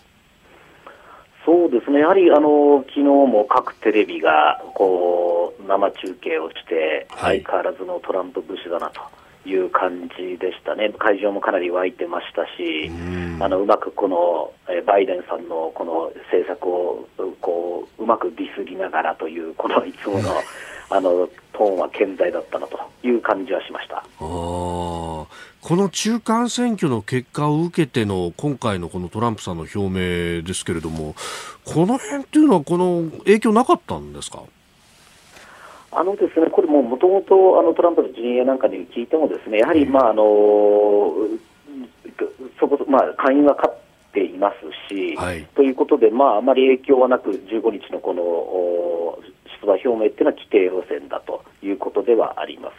[1.49, 9.01] そうですね、やはりあの昨日も各テレビがこう生中継をして、相変わらずのトランプ節だなと。
[9.47, 14.53] いう感じでしたね、会場もかなり沸いてましたし、うあのうまくこの
[14.85, 17.09] バイデンさんのこの政策を
[17.41, 20.29] こううまくディスりながらという、この いつもの
[20.91, 24.05] あのトーンは健在だったなという感じはしました。
[25.69, 31.15] あこの中間選挙の結果を受けての今回のこのトランプさんの表明ですけれども、
[31.67, 34.43] この辺っていうのは、この影響なかったんですか？
[35.93, 37.29] あのですね、これももともと
[37.75, 40.25] トランプの陣営なんかに聞いても、ですねやはり、まああの
[42.59, 43.75] そこまあ、下院は勝っ
[44.15, 44.51] ていま
[44.89, 48.23] すし、はい、ということで、まあ、あまり影響はなく、15日のこの
[49.61, 52.75] 出馬表明っていうのは規定路線だということではあります。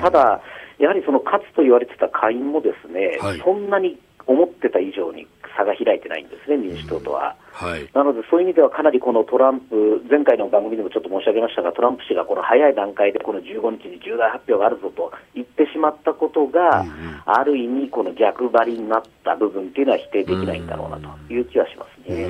[0.00, 0.40] ただ
[0.80, 7.36] やはりその勝つと言われてた下院もですね、はい、そんなに思ってた以上に差が開いてないんですね、民主党とは。
[7.52, 22.28] はい、なので、そういう意味ではかなりこのトランプ、前回の番組でもちょっと申し上げましたが、トランプ氏がこの早い段階でこの15日に重大発表があるぞと言ってしまったことが、うんうん、ある意味、この逆張りになった部分っていうのは否定できないんだろうなという気はしますね。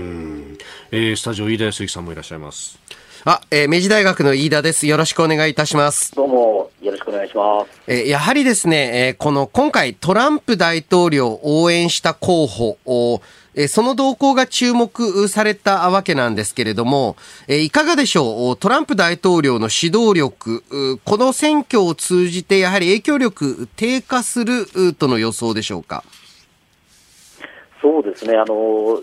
[0.91, 2.81] えー、スタジオ、飯田康之さんもいらっしゃいます。
[3.25, 4.87] あ、えー、明治大学の飯田です。
[4.87, 6.15] よろしくお願いいたします。
[6.17, 6.70] どうも、
[7.11, 7.71] くお願いします。
[7.87, 13.21] え、やはりですね、え、この今回トランプ大統領を応援した候補を、
[13.55, 17.17] え、その動向が注目されたわけなんですけれども、
[17.49, 18.57] え、いかがでしょう？
[18.57, 20.63] トランプ大統領の指導力、
[21.05, 26.05] この選挙を通じてやはり影響力低下するとの予想でしょうか？
[27.81, 29.01] そうですねあの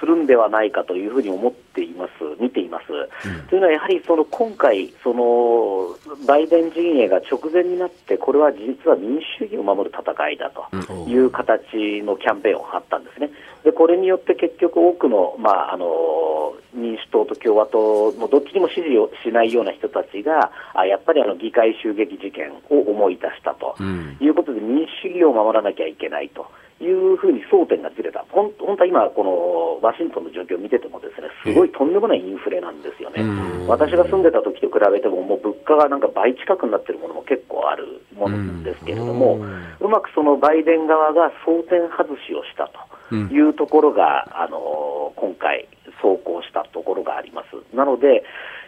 [0.00, 2.84] するんではないかというふうに思っています、見ています。
[3.28, 10.64] うん、というのは、やはりその今回その、バイデン陣営が直前になって、これは実は民主主義を守る戦いだと
[11.08, 13.30] いう形のキャンペーンを張ったんですね。
[13.64, 23.76] でこれによって結局、多くの,、まあ、あの民主党と共和党のどっちにも支持をしないような人たちが、あやっぱりあの議会襲撃事件を思い出したと
[24.20, 26.46] いうことで、民主主義を守らなきゃいけないと。
[26.80, 33.24] いうふうに争点がずれた、本当は今、このワシントンの状況を見てても、ですねすごいとんでもないインフレなんですよね、
[33.66, 39.40] 私が住んでた時と比べても、もう物価がなんか倍近くになってるものも結構あるものですけれども、
[39.80, 42.68] うまくそのバイデン側が争点外しをした
[43.08, 45.68] というところが、あの今回、
[46.02, 47.76] 走行したところがあります。
[47.76, 48.22] なので、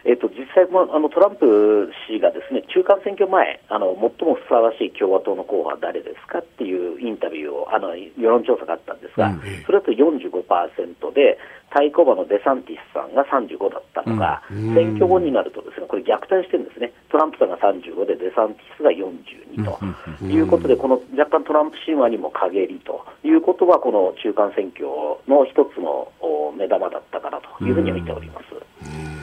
[0.05, 11.37] えっと、実際もあのトランプ氏がですね中間選挙前あの、最もふさわしい共和党の候補は誰ですかっていうインタビューを、あの世論調査があったんですが、うん、それだと45%で、
[11.71, 20.25] 対抗馬のデサンティスさんが35だったのが、うん、選挙後になると、ですねこれ逆転してるんですね、トランプさんが35で、デサンティスが42と。
[20.25, 24.87] いうことで、この若干トランプ神話にも陰りということは、この中間選挙
[25.27, 26.11] の一つの
[26.57, 29.18] 目玉だったかなというふうには見ております。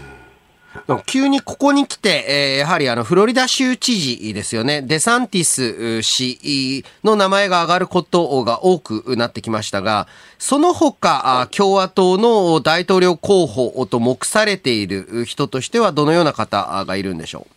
[1.06, 4.82] 急にここに来て、えー、やはりあの、フロリダ州知事ですよね。
[4.82, 10.06] デサンティス氏の名前が上がることが多くなってきましたが、
[10.38, 17.55] その他、共和党の大統領候補と目されている人としては、どのような方がいるんでしょう？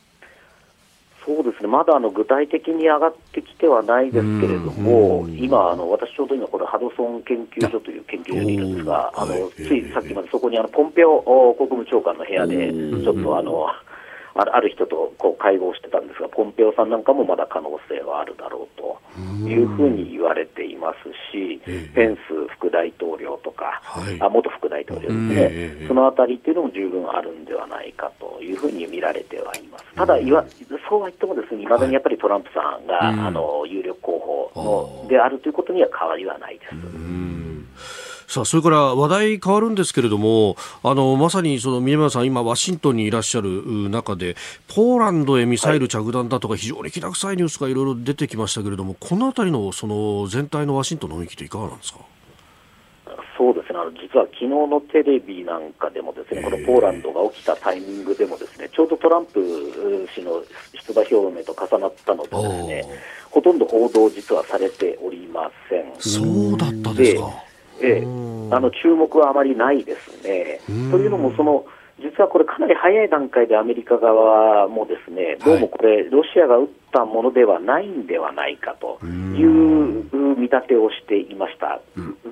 [1.29, 13.67] そうですね、まだあの具体的に上がってきてはないですけれども、今あの、私ちょうど今、これ、ハドソン研究所という研究所にいるんですが、あのついさっきまでそこにあのポンペオ国務長官の部屋で、ちょっとあの、
[14.39, 18.99] あるある人とこう会合してたんですが、ポンペオさんなんかもまだ可能性はあるだろうと。
[19.47, 21.61] いうふうに言われていますし、
[21.93, 22.19] ペンス
[22.57, 29.85] 副大統領とか、はい、あ元副大統領ですね、そのあたりっていうのも十分あるんではないかというふうに見られてはいます。
[29.95, 30.45] ただ、いわ
[30.89, 36.75] そうは言ってもですね、いまだにやっぱりトランプさんが、はい、あの有力候補のであるということには変わりはないです。
[38.29, 44.35] さあ、それから話題変わるんですけれども、あの、まさにその、宮村さん、今、ワシントンにいらっしゃる中で、
[44.67, 52.01] ポーランドへミサイル着弾だとか、非常にきな臭いニュースがいろいろ出てきましたけれども、このあたりの、その、全体のワシントンの雰囲気っていかがなんですか？
[53.35, 59.39] そうですね、あの実は昨日のテレビなんかでも、ですねこのポーランドが起きたタイミングでも、ですねちょうどトランプ
[60.13, 60.43] 氏の
[60.85, 62.85] 出馬表明と重なったので、ですね
[63.31, 65.93] ほとんど報道、実はされておりません。
[65.97, 66.21] そ
[66.53, 67.48] うだったですか
[67.81, 68.03] ええ、
[68.51, 70.59] あの注目はあまりないですね。
[70.91, 71.65] というのもその
[72.01, 80.05] 実はこれ、かなり早い段階でアメリカ側もですねどうもこれ、ロシアが撃ったものではないんではないかという
[80.37, 81.81] 見立てをしていました、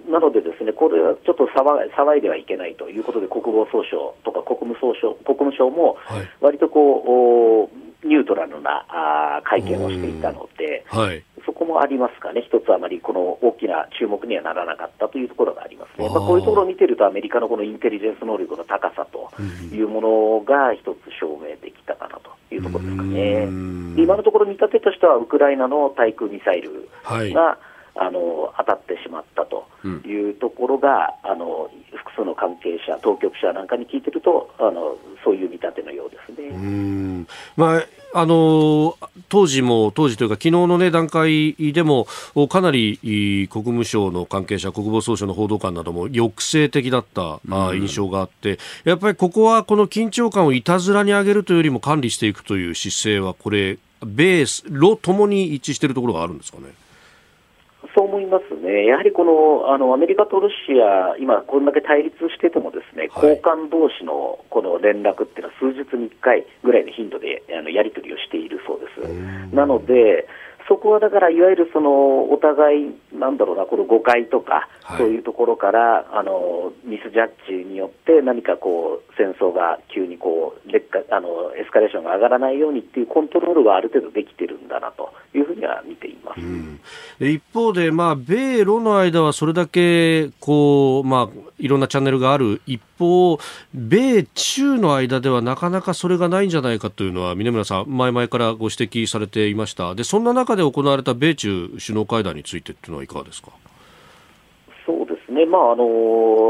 [0.10, 5.98] なので、ですねこれはちょっと騒いではいけないということで、国防総省とか国務総省国務省も、
[6.40, 19.32] 割とこう、ニュートラルなあ会見をしていたので、はい、そこもありますかね、一つあまりこの大きな注目にはならなかったというところがありますね、まあ、こういうところを見てると、アメリカのこのインテリジェンス能力の高さと
[19.74, 23.44] いうものが一つ証明できたかなというところですかね。
[23.98, 27.34] 今のところ見立てとしては、ウクライナの対空ミサイルが、はい
[28.00, 29.68] あの当たってしまったと
[30.08, 36.48] いうところが、うん、あの複数の関係者、当局者なんかに聞いてると、あのそういう見立てのようですね。
[36.50, 38.98] うんまああの
[39.30, 42.08] 当時も、当時というか、昨日の、ね、段階でも、
[42.50, 42.98] かなり
[43.52, 56.70] 国務省の関係者、国防総省の報道官なども抑制的だった、うん、印象があって、やっぱりここはこの緊張感をいたずらに上げるというよりも管理していくという姿勢は、これ、米ロともに一致しているところがあるんですかね？
[57.96, 69.56] そう思いますね、やはりこのあのアメリカとロシア、今、こんだけ対立してても、ですね、はい、交換同士のこの連絡っていうのは、数日に1回ぐらいの頻度であのやり取りをしているそうです。
[69.56, 70.28] なので、
[70.68, 86.80] そこはだから、いわゆるそのお互い、なんだろうな、この誤解とか、そういうところから、あのミスジャッジによって何かこう戦争が急にこう劣化あのエスカレーションが上がらないようにっていうコントロールはある程度できてるんだなというふうには見ています、うん、
[87.20, 93.38] 一方で、まあ、米ロの間はそれだけこう、まあ、いろんなチャンネルがある一方、
[93.74, 103.52] 米中の間ではなかなかそれがないんじゃないかというのは、峰村さん、前々からご指摘されていましたでそんな中で行われた米中首脳会談についてというのはいかがですか？
[105.38, 105.84] ねまああの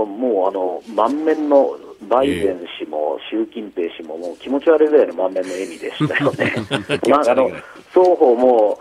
[0.05, 1.77] もうあの満面の
[2.09, 6.53] バイデン氏も習近平氏ももう気持ち悪いぐらいの満面の笑みでしたよね。
[7.09, 7.49] まあ、あの
[7.89, 8.79] 双方も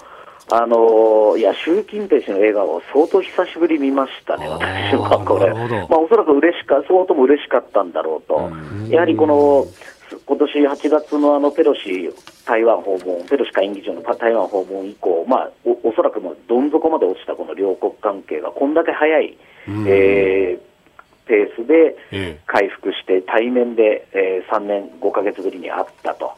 [0.51, 5.53] あのいや習近平氏の笑顔、相当久しぶり見ましたね、私はこれ、
[5.89, 8.51] まあ、おそらく嬉しか相当も嬉しかったんだろうと、
[8.89, 9.67] やはりこの
[10.25, 19.37] 今年8月のあのペロシ台湾訪問、ペロシ下院議長の台湾訪問以降、まあ、おおそらくもうどん底まで落ちたこの両国関係がこんだけ早い
[19.69, 26.37] えー、ペースで回復して、対面で、えー、3年5か月ぶりに会ったと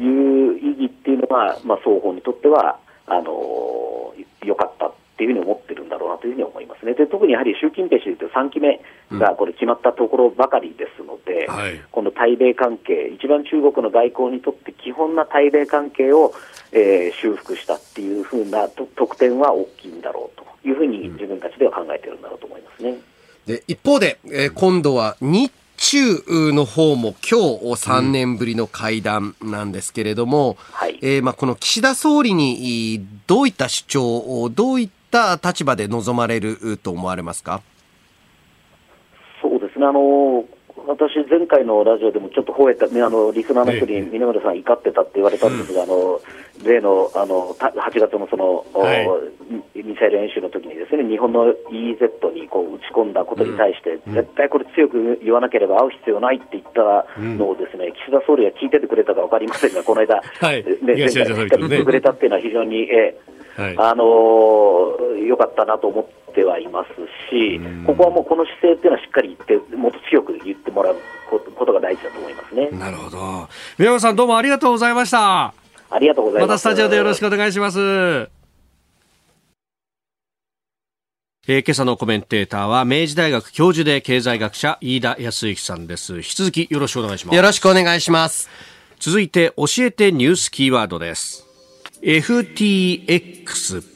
[0.00, 6.94] いう意義っていうのは、まあ、双方にとってはあのー、よかったっていうふうに思ってるんだだろうなというふうに思いますね。
[6.94, 8.80] で特にやはり習近平氏という3期目
[9.12, 16.34] がこれ決まったところばかりですので、うんはい、この対米関係、一番中国の外交にとって基本な対米関係を、
[16.72, 22.96] えー、修復したっていうふうな特典は大きいんだろうというふうに自分たちでは考えているんだろうと思いますね。
[23.46, 37.62] で一方で、えー、今度は日中の方も今日3年ぶりの会談なんですけれども、うんはい、えー、まあこの岸田総理にどういった主張、どういった立場で臨まれると思われますか？
[39.42, 40.44] そうですね、あの
[40.86, 46.20] 私、前回のラジオでもちょっと吠えた、あのリスナーの人に、峰村さん、怒ってたって言われたんですが、うん、あの
[46.62, 48.94] 例のあの8月のその、は
[49.74, 66.90] い、ミサイル演習の時にですね日本の EEZ にこう打ち込んだことに対して、うん、絶対これ強く言わなければ会う必要ないって言ったのをですね、うん、岸田総理が聞いててくれたか分かりませんが、この間、はい、ね、前回言ってくれたっていうのは非常に、えー、はい、あのー、よかったなと思ってはいます
[67.30, 70.96] し、ここはもうこの姿勢っていうのはしっかり言って、もっと強く言ってもらう
[71.30, 72.70] ことが大事だと思いますね。
[72.70, 73.48] なるほど。
[73.78, 75.63] 宮本さんどうもありがとうございました。
[75.90, 76.48] ありがとうございます。
[76.48, 78.34] またスタジオでよろしくお願いします。
[81.46, 86.16] えー、今朝のコメンテーターは明治大学教授で経済学者飯田泰之さんです。
[86.16, 87.36] 引き続きよろしくお願いします。
[87.36, 88.48] よろしくお願いします。
[88.98, 91.46] 続いて教えてニュースキーワードです。
[92.02, 93.93] FTX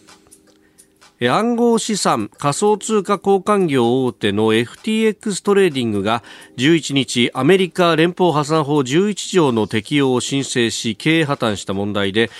[1.26, 6.22] 暗号資産仮想通貨交換業大手の FTX トレーディングが
[6.58, 12.30] 11日アメリカ連邦破産法11条の適用を申請し経営破綻した問題で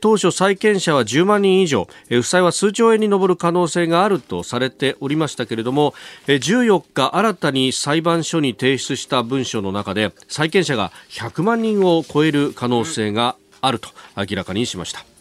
[0.00, 5.94] 当初債権者は10万人以上負債は数兆円に上る可能性があるとされておりましたけれども
[6.28, 15.17] 14日新たに裁判所に提出した文書の中で債権者が100万人を超える可能性があると明らかにしました。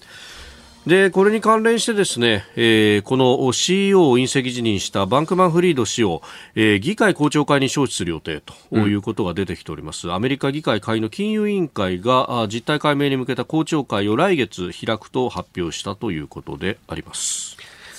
[0.87, 6.21] でこれに関連してですね、えー、この CEO を隕石辞任したバンクマンフリード氏を、
[6.55, 17.57] えー、議会公聴会に招致する予定ということが出てきております、うん、アメリカ議会下院の金融委員会が実態解明に向けた公聴会を来月開くと発表したということであります。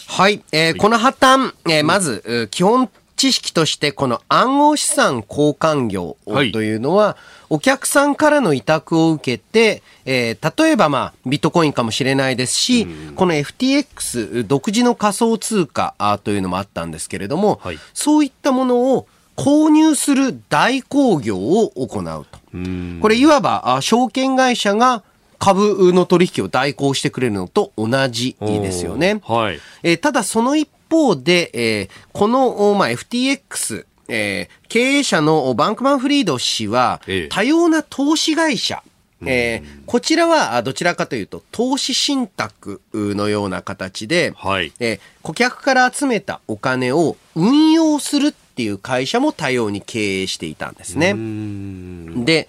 [0.09, 6.17] はい、えー、はい、この破綻、えー、まず、うん、基本知識としてこの暗号資産交換業
[6.53, 7.17] というのは、
[7.51, 22.39] お客さんからの委託を受けて、えー、例えばまあビットコインかもしれないですし、この FTX 独自の仮想通貨というのもあったんですけれども、はい、そういったものを購入する代行業を行うと。
[23.03, 25.03] これいわば証券会社が
[25.39, 29.21] 株の取引を代行してくれるのと同じですよね。
[29.25, 38.83] はい、えー、ただその一方で、えー、この、まあ、FTX、えー、経営者のバンクマンフリード氏は、多様な投資会社、
[39.27, 51.15] えー、こちらはどちらかというと投資信託のような形で、はい、えー、顧客から集めたお金を運用するっていう会社も多様に経営していたんですね。
[52.25, 52.49] で、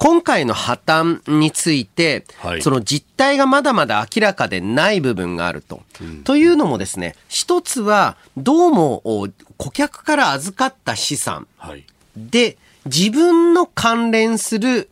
[0.00, 5.82] 今回の破綻について、はい、その実態がまだまだ明らかでない部分があると。
[6.00, 9.02] うん、というのもですね、一つは、どうも
[9.58, 11.46] 顧客から預かった資産
[12.16, 14.88] で、自分の関連する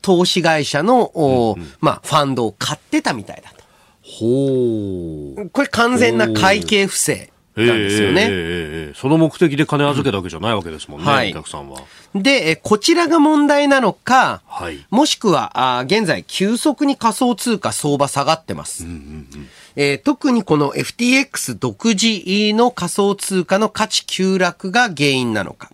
[0.00, 3.62] 投資会社の、うんうん、まあ、ファンドを買ってたみたいだと。
[4.02, 5.50] ほう。
[5.50, 7.30] これ完全な会計不正。
[7.66, 8.92] なんですよね、えーえ。
[8.92, 11.82] ー、その目的で金預けたわけじゃないわけですもんね、はい、お客さんは。
[12.14, 18.84] で、こちらが問題なのか、はい、もしくはあ現在、急速に仮想通貨相場下がってます。
[18.84, 18.98] うんうんう
[19.38, 19.48] ん。
[19.76, 22.06] えー、特にこの FTX 独自
[22.54, 25.70] の仮想通貨の価値急落が原因なのか。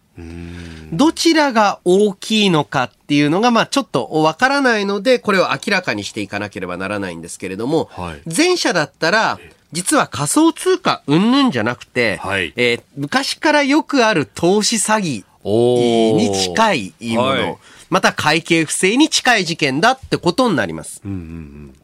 [0.92, 9.38] どちらが大きいのかっていうのが、まあちょっとわからないので、これを明らかにしていかなければならないんですけれども、はい、前者だったら、
[9.72, 17.56] 実は仮想通貨うんぬんじゃなくて、はい、えー、昔からよくある投資詐欺に近いもの、はい、
[17.90, 21.00] また会計不正に近い事件だってことになります。
[21.04, 21.74] うんうんうん。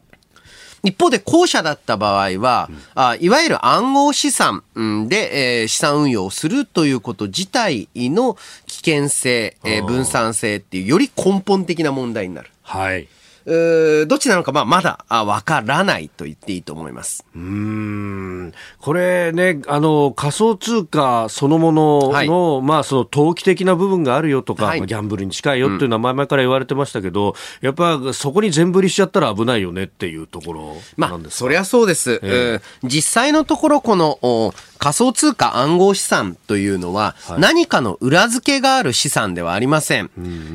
[0.85, 4.63] 一方で後者だった場合は、うん、あいわゆる暗号資産
[5.07, 12.49] で、えー、資産運用をするということ自体の危険性、えー、分散性っていうより根本的な問題になる。
[12.63, 13.07] はい。
[13.45, 17.25] どっちなのか、まあ、まだわからないと言っていいと思います。
[17.35, 18.53] うん。
[18.79, 32.19] これね、あの、仮想通貨そのものの、はい、まあ、その投機的な部分があるよとか、はい、ギャンブルに近いよっていうのは前々から言われてましたけど、うん、やっぱそこに全振りしちゃったら危ないよねっていうところなんですか、まあ、そりゃそうです。
[32.23, 34.53] えー、実際のところ、この、
[34.83, 40.11] 仮想通貨暗号資産というのは、何かの裏付けがある資産ではありません。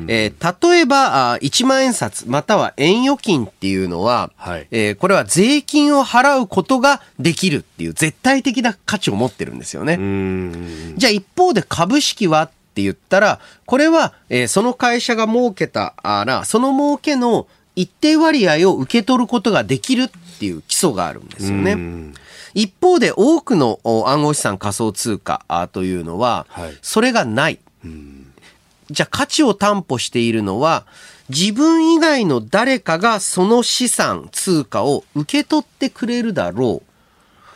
[0.07, 9.97] えー、例えば、1万円札または円預金っていうのは、はい、えー、これは税金を払うことができるっていう絶対的な価値を持ってるんですよね。
[10.95, 20.09] じゃあ一方で株式はって言ったら、これは、えー、その会社が儲けたら、その儲けの一定割合を受け取ることができるっ
[20.39, 22.13] ていう基礎があるんですよね。
[22.53, 26.47] 一方で多くの暗号資産仮想通貨というのは、
[26.81, 27.59] それがない。
[28.91, 30.85] じゃあ価値を担保しているのは、
[31.29, 36.81] 自分以外の誰かがその資産、通貨を受け取ってくれるだろ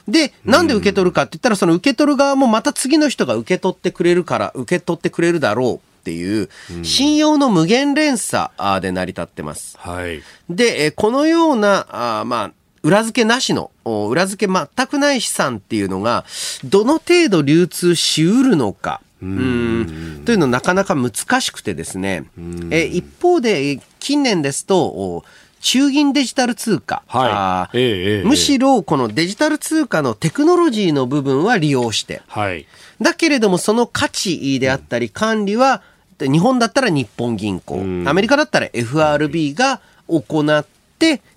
[0.08, 0.12] う。
[0.12, 6.50] で、なんで受け取るかって言ったら、その受け取る側もまた次の人が受け取ってくれるから、受け取ってくれるだろうっていう、
[6.84, 9.76] 信用の無限連鎖で成り立ってます。
[9.80, 10.22] はい。
[10.50, 11.88] で、このような、
[12.20, 12.52] あまあ、
[12.84, 16.26] 裏付けなしの、裏付け全くない資産っていうのが、
[16.66, 19.02] どの程度流通しうるのか。
[19.22, 20.22] うん。
[20.26, 22.26] というのはなかなか難しくてですね。
[22.72, 25.24] え一方で、近年ですと、
[25.62, 32.68] 中銀デジタル通貨、はい、ええ、むしろこのデジタル通貨のテクノロジーの部分は利用して、はい、
[33.00, 35.82] だけれどもその価値であったり管理は、
[36.20, 40.83] 日本だったら日本銀行、アメリカだったら FRB が行って、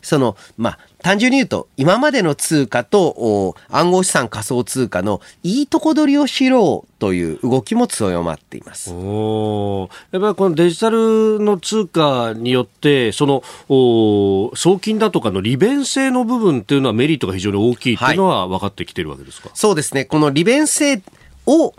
[0.03, 8.93] その、まあ、単純に言うと、今までの通貨と暗号資産仮想通貨のいいとこ取りをしろうという動きも強まっています。
[8.93, 20.05] おやっぱりこのデジタルの通貨によって、そのお送金だとかの利便性の部分っていうのはメリットが非常に大きいというのは分かってきてるわけですか、はい、そうですね。
[20.07, 21.03] この利便性
[21.47, 21.75] を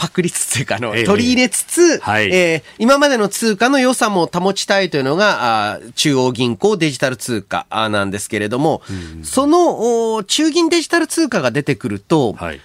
[0.00, 8.80] パクりつつというか、あの、取り入れつつ、はい、えー、今までの通貨の良さも保ちたいというのが、あ中央銀行デジタル通貨なんですけれども、
[9.16, 12.60] うん、その中銀デジタル通貨が出てくると、はい、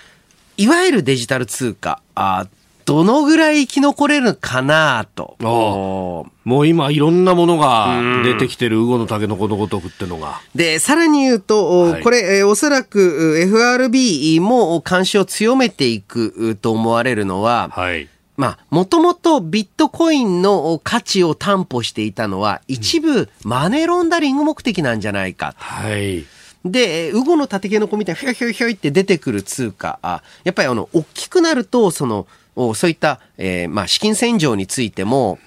[0.56, 2.48] いわゆるデジタル通貨あ
[2.86, 5.36] どのぐらい生き残れるかなと。
[5.40, 10.40] もう今いろんなものが出てきてる、ウゴのタケノコのごとくってのが。
[10.54, 18.08] で、さらに言うと、はい、これ、えー、おそらく FRB も監視を強めていくと思われるのは、はい。
[18.38, 25.56] まあ、もともとビットコインの価値を担保していたのは、一部マネーロンダリング目的なんじゃないか。
[25.58, 26.26] はい。
[26.66, 35.40] で、ウゴのタケノコみたいなひょひょひょいって出てくる通貨、あやっぱりあの、大きくなると、その、そういった、えー、まあ、資金洗浄についても、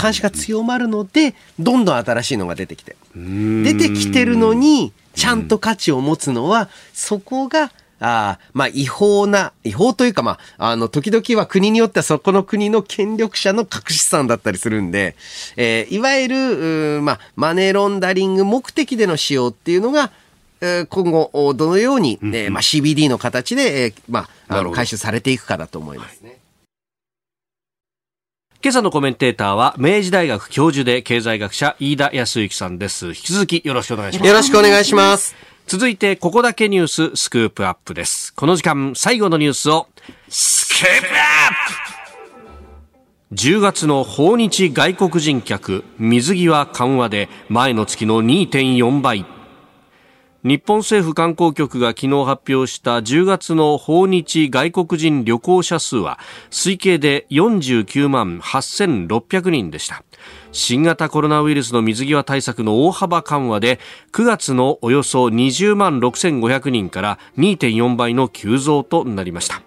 [0.00, 2.96] 監視が強まるので、どんどん新しいのが出てきて。
[3.14, 15.16] 出てきてるのに、ちゃんと価値を持つのは、そこが、あまあ、違法な、違法というか、まあ、あの、時々は国によってはそこの国の権力者の隠し資産だったりするんで、
[15.56, 16.28] えー、いわゆ
[16.98, 20.10] る、まあ、マネーロンダリング目的での使用っていうのが、
[20.88, 26.38] 今後、どのように、えーまあ、CBD の形で、えーまあ、あの回収されていくかだと思いますね。
[28.62, 33.08] 今朝のコメンテーターは明治大学教授で経済学者飯田康之さんです。
[33.08, 34.28] 引き続きよろしくお願いします。
[34.28, 35.36] よろしくお願いします。
[35.68, 38.34] 続いて、ここだけニューススクープアップです。
[38.34, 39.88] この時間、最後のニュースを、
[40.28, 41.56] スクープアッ
[43.30, 49.26] プ !10 月の訪日外国人客、水際緩和で前の月の2.4倍。
[50.46, 56.20] 日本政府観光局が昨日発表した10月の訪日外国人旅行者数は
[56.52, 60.04] 推計で49万8600人でした。
[60.52, 63.80] 新型コロナウイルスの水際対策の大幅緩和で
[64.12, 69.62] 9月のおよそ20万6500人から2.4倍の急増となりました。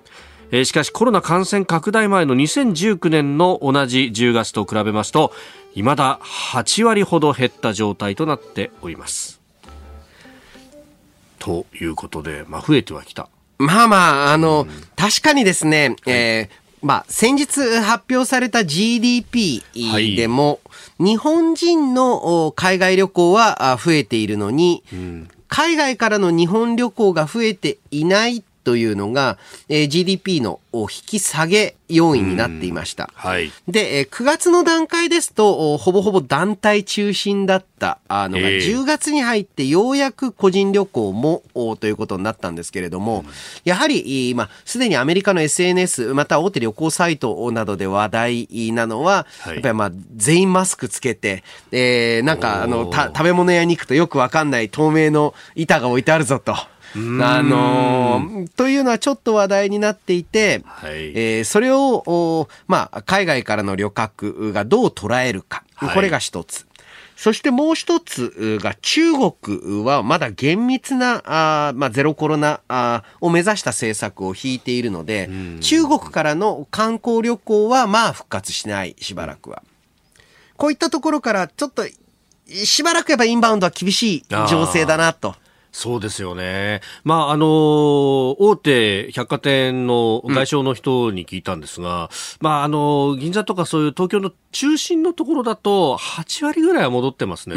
[0.64, 5.34] しかしコロナ感染拡大前の2019年の同じ10月と比べますと
[5.74, 6.22] 未だ
[6.54, 9.39] 8割ほど減った状態となっております。
[11.40, 13.30] ということで、まあ、増えてはきた。
[13.58, 19.64] まあまあ、あの、うん、確かにですね、えーまあ、先日発表された GDP
[20.16, 29.38] でも、はい、日本人の海外旅行は増えているのに、うん、海外からの日本旅行が増えていないというのが、
[29.68, 33.10] えー、GDP の引き下げ要因になっていました。
[33.16, 33.52] はい。
[33.68, 41.42] で、9月の段階ですと、ほぼほぼ団体中心だったあのが、10月に入ってようやく個人旅行も
[41.80, 43.26] ということになったんですけれども、
[43.64, 56.56] やはり、まあ、すでにアメリカの SNS、また大手旅行サイトなどで話題なのは、やっぱりまあ、全員マスクつけて、えー、なんか、あの、食べ物屋に行くとよくわかんない透明の板が置いてあるぞと。
[56.96, 66.66] あのー、というのはちょっと話題になっていて、はい、えー、それを、まあ、海外からの旅客がどう捉えるか、はい、これが一つ。
[67.16, 75.30] そしてもう一つが中国はまだ厳密なあ、まあ、ゼロコロナあを目指した政策を引いているので、
[75.60, 79.64] 中国からの観光旅行はまあ復活しないしばらくは。
[80.56, 81.84] こういったところからちょっと
[82.48, 85.36] しばらくやっぱインバウンドは厳しい情勢だなと。
[85.72, 86.82] そうですよね。
[87.04, 87.46] まあ、あの、
[88.42, 92.10] 大手百貨店の外商の人に聞いたんですが、うん、
[92.42, 97.56] まあ、あの、銀座とかそういう東京の中心のところだと、8割ぐらいは戻ってますね、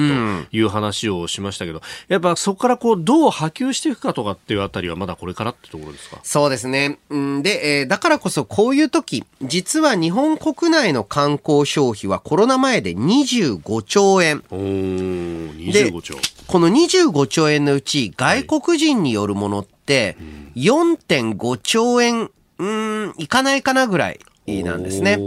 [0.50, 6.18] という話をしましたけど、やっぱそこからこう、どう波及していくかとかっていうあたりは、まだこれからってところですか？
[6.22, 6.98] そうですね。
[7.10, 14.44] で、えー、だからこそこういう時、実は日本国内の観光消費はコロナ前で25兆円。
[14.50, 16.14] お25兆。
[16.46, 20.16] この25兆円のうち、外国人によるものって、
[20.56, 25.18] 4.5兆円、うん、いかないかなぐらいなんですね。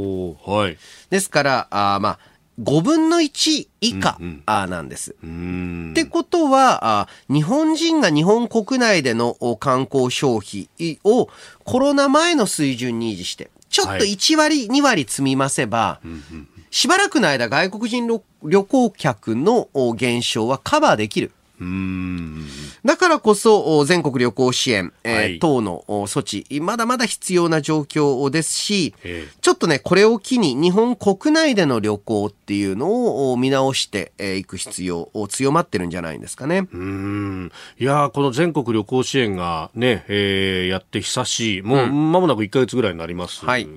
[0.45, 0.77] はい。
[1.09, 2.19] ですから、あまあ、
[2.61, 4.17] 5分の1以下、
[4.67, 5.11] なんです。
[5.11, 10.69] ってことはあ、日本人が日本国内での観光消費
[11.03, 11.29] を
[11.63, 15.99] コロナ前の水準に維持して、ちょっと1割、2割積み増せば、
[16.71, 21.31] しばらくの間外国人旅行客の減少はカバーできる。
[22.83, 28.93] だからこそ全国旅行支援、えー等の措置、まだまだ必要な状況ですし、
[29.41, 36.67] ちょっとね、これを機に日本国内での旅行っていうのを見直していく必要を強まってるんじゃないんですかね。
[36.71, 37.51] うん。
[37.79, 43.67] いやこの全国旅行支援がね、えー、やって久しい、もう間もなく1か月ぐらいになりますが、はい。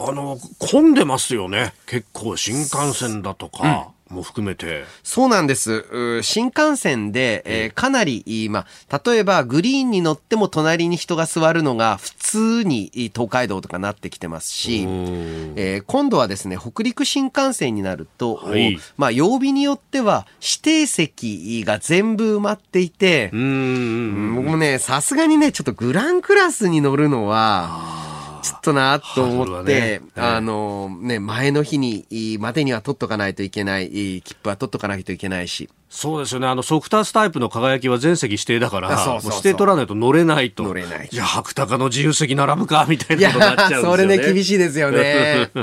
[0.00, 1.74] あの、混んでますよね。
[1.86, 3.88] 結構新幹線だとか。
[4.08, 4.84] も含めて。
[5.02, 6.22] そうなんです。
[6.22, 32.06] 新幹線で、えー、かなり、まあ、例えばグリーンに乗っても隣に人が座るのが普通に東海道とかなってきてますし、えー、今度はですね、北陸新幹線になると、はい、まあ、曜日によっては指定席が全部埋まっていて、うん僕もね、さすがにね、ちょっとグランクラスに乗るのは、ちょっとなと思って、ね、あの、ね、前の日に、
[32.40, 35.68] までには取っとかないといけない、切符は取っとかないといけないし。
[35.90, 36.46] そうですよね。
[36.46, 40.62] あの、ソフタースタイプの輝きは全席指定だから、そうそう指定取らないと乗れないと。
[40.62, 41.08] 乗れない。
[41.10, 43.96] じゃあ、白鷹の自由席並ぶか、みたいなことになっちゃうんですよね。
[43.96, 45.50] それね、厳しいですよね。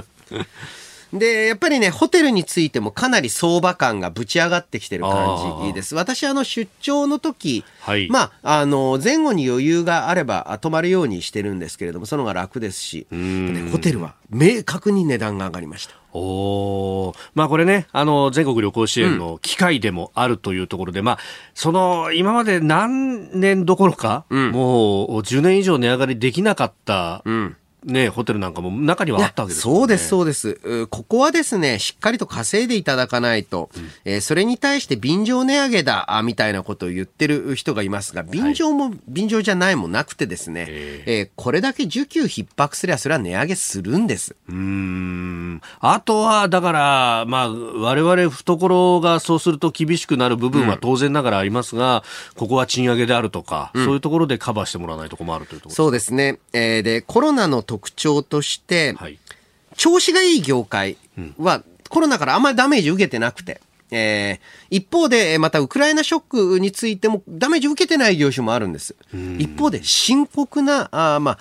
[1.19, 5.95] で、やっぱりね、ホテルについてもかなり相場感がぶち上がってきてる感じです。
[5.95, 15.95] 私、あの、出張の時、はい、まあ、あの、前後に余裕があれば泊まるようにしてるんですけれども、その方が楽ですし、ね、ホテルは明確に値段が上がりました。
[16.17, 21.17] おまあこれね、あの、全国旅行支援の機会でもあるというところで、うん、まあ、
[21.53, 30.87] その、今まで何年どころか、うん、もう10年以上値上がりできなかった、うんね、ホテルなんかも中にはあったわけです、ね、そうです、そうです。
[30.89, 44.35] ここはですね、しっかりと稼いでいただかないと、うん、えー、それに対して便乗値上げだ、みたいなことを言ってる人がいますが、便乗も、はい、便乗じゃないもなくてですね、えー、えー、これだけ需給逼迫すれば、それは値上げするんです。
[44.49, 45.61] うん。
[45.79, 56.39] あとは、だから、まあ、我々懐がそうすると厳しくなる部分は当然ながらありますが、うん、ここは賃上げであるとか、うん、そういうところでカバーしてもらわないと困るというところそうですね。
[56.53, 59.19] えー、で、コロナの特徴として、はい、
[59.75, 60.97] 調子がいい業界
[61.37, 63.59] は、コロナからあんまりダメージ受けてなくて、
[63.91, 66.21] えー、一方で、またウクライナショッ
[66.55, 68.95] クについてもダメージ受けてない業種もあるんです。
[69.37, 71.39] 一方で深刻な、あまあ、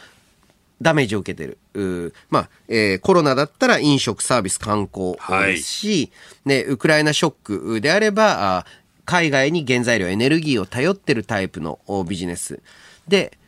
[0.83, 2.13] ダメージを受けてる。
[2.31, 5.13] まあ、えー、コロナだったら飲食、サービス、観光
[5.47, 6.13] ですし、
[6.45, 8.67] はい、ね、ウクライナショックであれば、あ
[9.05, 11.79] 海外に原材料、エネルギーを頼ってるタイプの
[12.09, 12.61] ビジネス。
[13.07, 13.39] で、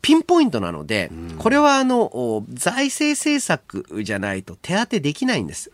[0.00, 5.70] ピンポイントなので、これはあの財政政策じゃないと手当てできないんです。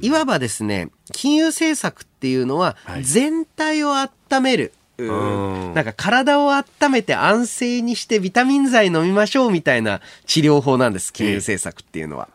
[0.00, 4.10] いわばですね、金融政策っていうのは全体を温
[4.42, 4.72] める。
[4.98, 12.28] なんか体を温めて安静にしてビタミン剤飲みましょうみたいな治療法なんです、金融政策っていうのは。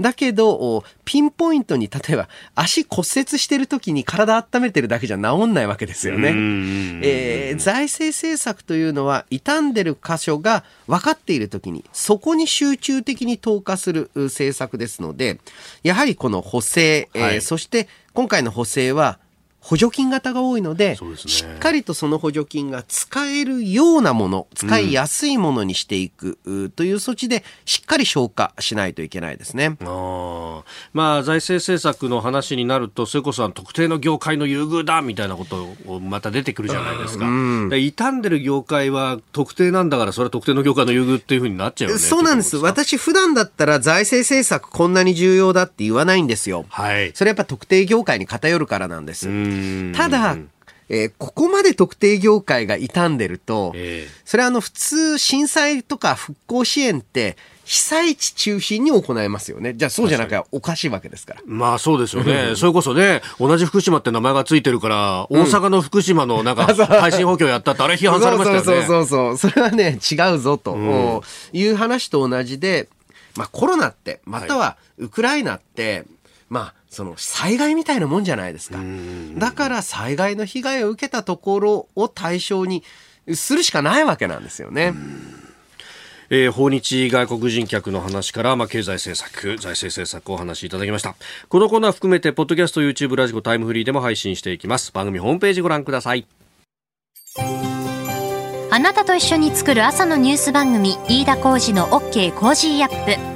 [0.00, 6.28] だけど、ピンポイントに、例えば足骨折してる時に体温めてるだけじゃ治んないわけですよね。
[7.02, 15.40] えー、財政政策というのは、傷んでる箇所が分かっている時に、そこに集中的に投下する政策ですので、
[15.82, 19.18] やはりこの補正、はい、えー、そして今回の補正は、
[19.66, 29.76] 補助金型が多いので、ね、しっかりとその補助金が使えるようなもの、使いやすいものにしていく、うん、という措置で、しっかり消化しないといけないですね。
[29.80, 30.62] あ
[30.92, 37.26] まあ、財政政策の話になると、それこそ特定の業界の優遇だみたいなことをまた出てくるじゃないですか。
[37.26, 37.28] う
[37.66, 42.00] ん、傷んでる業界は特定なんだから、それは特定の業界の優遇っていうふうになっちゃうよね。
[42.00, 42.56] そうなんです。
[42.58, 46.66] 私、普段だったら財政政策こんなに重要だって言わないんですよ。
[46.68, 47.10] はい。
[47.14, 49.28] それやっぱ特定業界に偏るからなんです。
[49.94, 50.36] ただ、
[50.88, 57.36] えー、ここまで特定業界が傷んでると、えー、それはあの普通震災とか復興支援って
[57.66, 59.74] 被災地中心に行いますよね。
[59.74, 61.40] じゃあそうじゃなきゃおかしいわけですから。
[61.46, 62.54] まあそうですよね。
[62.54, 68.64] それこそね、同じ福島って名前がついてるから、大阪の福島のなんか 配信補強やったってあれ批判されましたよね。
[68.64, 71.24] そうそうそうそれはね、違うぞと。
[71.52, 72.88] いう話と同じで、
[73.34, 76.04] まあコロナって、またはウクライナって、
[76.48, 78.78] まあその災害みたいなもんじゃないですか。
[79.36, 82.82] だから災害の被害を受けたところを対象に
[83.34, 84.94] するしかないわけなんですよね。
[86.28, 91.14] えー、訪日外国人客の話から、まあ、経済政策、財政政策をお話しいただきました。
[91.48, 94.90] このコーナー含めて、ポッドキャスト、YouTube、ラジコ、タイムフリーでも配信していきます。
[94.92, 96.26] 番組ホームページご覧ください。
[98.70, 103.35] あなたと一緒に作る朝のニュース番組、飯田浩司の OK Cozy up。